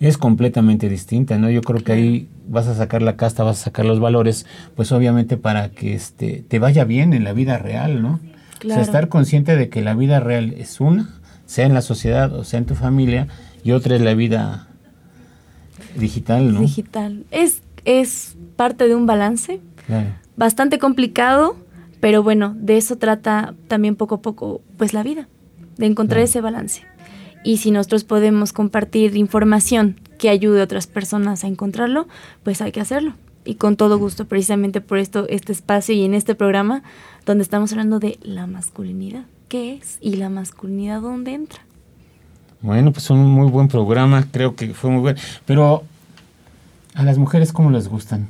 es 0.00 0.16
completamente 0.16 0.88
distinta, 0.88 1.38
¿no? 1.38 1.50
Yo 1.50 1.60
creo 1.60 1.82
que 1.82 1.92
ahí 1.92 2.28
vas 2.48 2.68
a 2.68 2.74
sacar 2.74 3.02
la 3.02 3.16
casta, 3.16 3.42
vas 3.42 3.60
a 3.60 3.64
sacar 3.64 3.84
los 3.84 3.98
valores, 3.98 4.46
pues 4.76 4.92
obviamente 4.92 5.36
para 5.36 5.70
que 5.70 5.94
este 5.94 6.44
te 6.46 6.60
vaya 6.60 6.84
bien 6.84 7.12
en 7.12 7.24
la 7.24 7.32
vida 7.32 7.58
real, 7.58 8.00
¿no? 8.00 8.14
O 8.14 8.18
sea, 8.20 8.58
Claro. 8.60 8.82
estar 8.82 9.08
consciente 9.08 9.54
de 9.56 9.68
que 9.68 9.82
la 9.82 9.94
vida 9.94 10.18
real 10.18 10.54
es 10.56 10.80
una, 10.80 11.08
sea 11.46 11.66
en 11.66 11.74
la 11.74 11.82
sociedad 11.82 12.32
o 12.32 12.42
sea 12.44 12.58
en 12.58 12.66
tu 12.66 12.74
familia, 12.74 13.28
y 13.64 13.72
otra 13.72 13.96
es 13.96 14.02
la 14.02 14.14
vida 14.14 14.67
digital, 15.98 16.52
¿no? 16.54 16.60
Digital. 16.60 17.24
Es, 17.30 17.62
es 17.84 18.36
parte 18.56 18.88
de 18.88 18.94
un 18.94 19.06
balance 19.06 19.60
Claro. 19.86 20.10
bastante 20.36 20.78
complicado, 20.78 21.56
pero 22.00 22.22
bueno, 22.22 22.54
de 22.58 22.76
eso 22.76 22.96
trata 22.96 23.54
también 23.68 23.96
poco 23.96 24.16
a 24.16 24.22
poco 24.22 24.60
pues 24.76 24.92
la 24.92 25.02
vida, 25.02 25.28
de 25.76 25.86
encontrar 25.86 26.18
Claro. 26.18 26.24
ese 26.24 26.40
balance. 26.40 26.82
Y 27.44 27.58
si 27.58 27.70
nosotros 27.70 28.04
podemos 28.04 28.52
compartir 28.52 29.16
información 29.16 30.00
que 30.18 30.28
ayude 30.28 30.60
a 30.60 30.64
otras 30.64 30.86
personas 30.86 31.44
a 31.44 31.46
encontrarlo, 31.46 32.08
pues 32.42 32.60
hay 32.60 32.72
que 32.72 32.80
hacerlo. 32.80 33.14
Y 33.44 33.54
con 33.54 33.76
todo 33.76 33.96
gusto, 33.98 34.26
precisamente 34.26 34.80
por 34.80 34.98
esto, 34.98 35.26
este 35.28 35.52
espacio 35.52 35.94
y 35.94 36.04
en 36.04 36.12
este 36.14 36.34
programa, 36.34 36.82
donde 37.24 37.42
estamos 37.42 37.70
hablando 37.72 37.98
de 38.00 38.18
la 38.22 38.46
masculinidad. 38.46 39.24
¿Qué 39.48 39.74
es? 39.74 39.96
Y 40.02 40.16
la 40.16 40.28
masculinidad, 40.28 41.00
¿dónde 41.00 41.32
entra? 41.32 41.60
Bueno, 42.60 42.92
pues 42.92 43.08
un 43.10 43.24
muy 43.26 43.48
buen 43.50 43.68
programa, 43.68 44.26
creo 44.32 44.56
que 44.56 44.74
fue 44.74 44.90
muy 44.90 45.00
bueno. 45.00 45.18
Pero, 45.46 45.84
¿a 46.94 47.02
las 47.04 47.16
mujeres 47.18 47.52
cómo 47.52 47.70
les 47.70 47.88
gustan? 47.88 48.28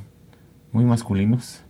¿Muy 0.71 0.85
masculinos? 0.85 1.61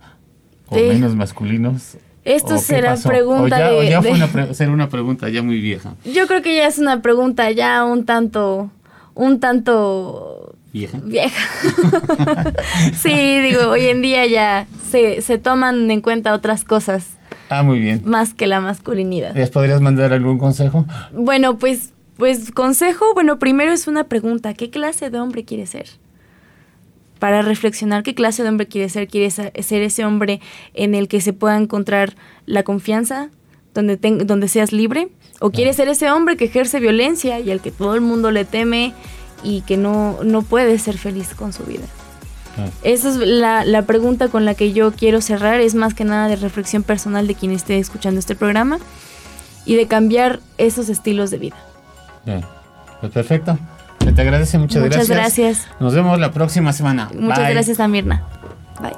¿O 0.68 0.76
Sí. 0.76 0.84
menos 0.84 1.16
masculinos? 1.16 1.98
Esto 2.26 2.56
¿O 2.56 2.58
será 2.58 2.96
pregunta 2.98 3.56
o 3.56 3.60
ya, 3.60 3.72
o 3.72 3.80
de- 3.80 3.90
ya 3.90 4.02
fue 4.02 4.10
de- 4.12 4.16
una, 4.18 4.28
pre- 4.28 4.54
será 4.54 4.72
una 4.72 4.90
pregunta 4.90 5.30
ya 5.30 5.42
muy 5.42 5.60
vieja. 5.62 5.94
Yo 6.06 6.28
creo 6.28 6.42
que 6.42 6.56
ya 6.56 6.68
es 6.68 6.78
una 6.78 7.02
pregunta 7.02 7.50
ya 7.52 7.86
un 7.86 8.06
tanto, 8.06 8.70
un 9.16 9.40
tanto 9.40 10.54
¿Vieja? 10.74 11.00
vieja. 11.04 11.42
sí, 13.02 13.40
digo, 13.40 13.70
hoy 13.70 13.86
en 13.88 14.02
día 14.02 14.26
ya 14.28 14.68
se, 14.92 15.22
se 15.22 15.38
toman 15.38 15.90
en 15.90 16.02
cuenta 16.02 16.34
otras 16.34 16.64
cosas 16.66 17.08
Ah, 17.50 17.64
muy 17.64 17.80
bien. 17.80 18.02
más 18.06 18.34
que 18.34 18.46
la 18.48 18.60
masculinidad. 18.60 19.34
¿Les 19.36 19.50
podrías 19.50 19.82
mandar 19.82 20.12
algún 20.14 20.38
consejo? 20.38 20.86
Bueno, 21.14 21.58
pues, 21.58 21.94
pues 22.20 22.52
consejo, 22.52 23.14
bueno, 23.14 23.40
primero 23.40 23.72
es 23.72 23.88
una 23.88 24.04
pregunta, 24.04 24.54
¿qué 24.54 24.70
clase 24.70 25.10
de 25.10 25.22
hombre 25.22 25.46
quieres 25.46 25.70
ser? 25.70 25.88
Para 27.18 27.42
reflexionar 27.42 28.04
qué 28.04 28.14
clase 28.14 28.44
de 28.44 28.50
hombre 28.50 28.68
quieres 28.68 28.92
ser, 28.92 29.08
quieres 29.08 29.36
ser 29.36 29.82
ese 29.82 30.04
hombre 30.04 30.42
en 30.74 30.96
el 30.96 31.08
que 31.08 31.22
se 31.22 31.32
pueda 31.32 31.56
encontrar 31.56 32.18
la 32.46 32.64
confianza, 32.64 33.30
donde, 33.74 33.96
donde 34.26 34.50
seas 34.50 34.74
libre, 34.74 35.08
o 35.40 35.52
quieres 35.52 35.78
ser 35.78 35.88
ese 35.88 36.12
hombre 36.12 36.36
que 36.36 36.46
ejerce 36.46 36.82
violencia 36.82 37.40
y 37.40 37.52
al 37.52 37.62
que 37.62 37.72
todo 37.72 37.96
el 37.96 38.02
mundo 38.02 38.32
le 38.32 38.44
teme 38.44 38.94
y 39.42 39.62
que 39.62 39.78
no, 39.78 40.20
no 40.22 40.42
puede 40.42 40.78
ser 40.78 40.98
feliz 40.98 41.34
con 41.34 41.54
su 41.54 41.64
vida. 41.64 41.86
Esa 42.84 43.12
es 43.12 43.16
la, 43.16 43.64
la 43.64 43.84
pregunta 43.84 44.28
con 44.28 44.44
la 44.44 44.56
que 44.56 44.74
yo 44.74 44.92
quiero 44.92 45.22
cerrar, 45.22 45.62
es 45.62 45.74
más 45.74 45.94
que 45.94 46.04
nada 46.04 46.28
de 46.28 46.36
reflexión 46.36 46.84
personal 46.84 47.28
de 47.28 47.36
quien 47.36 47.54
esté 47.54 47.80
escuchando 47.80 48.20
este 48.20 48.36
programa 48.36 48.80
y 49.66 49.76
de 49.76 49.88
cambiar 49.88 50.42
esos 50.58 50.90
estilos 50.90 51.32
de 51.32 51.38
vida. 51.38 51.69
Bien. 52.38 52.46
Pues 53.00 53.12
perfecto. 53.12 53.58
Se 54.04 54.12
te 54.14 54.22
agradece, 54.22 54.58
muchas, 54.58 54.82
Muchas 54.82 55.08
gracias. 55.10 55.18
gracias. 55.18 55.68
Nos 55.80 55.94
vemos 55.94 56.20
la 56.20 56.32
próxima 56.32 56.74
semana. 56.74 57.10
Muchas 57.14 57.40
Bye. 57.40 57.54
gracias 57.54 57.80
a 57.80 57.88
Mirna. 57.88 58.24
Bye. 58.82 58.96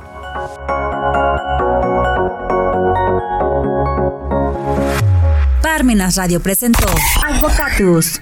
Parmenas 5.62 6.16
Radio 6.18 6.40
presentó 6.42 6.86
Advocatus. 7.26 8.22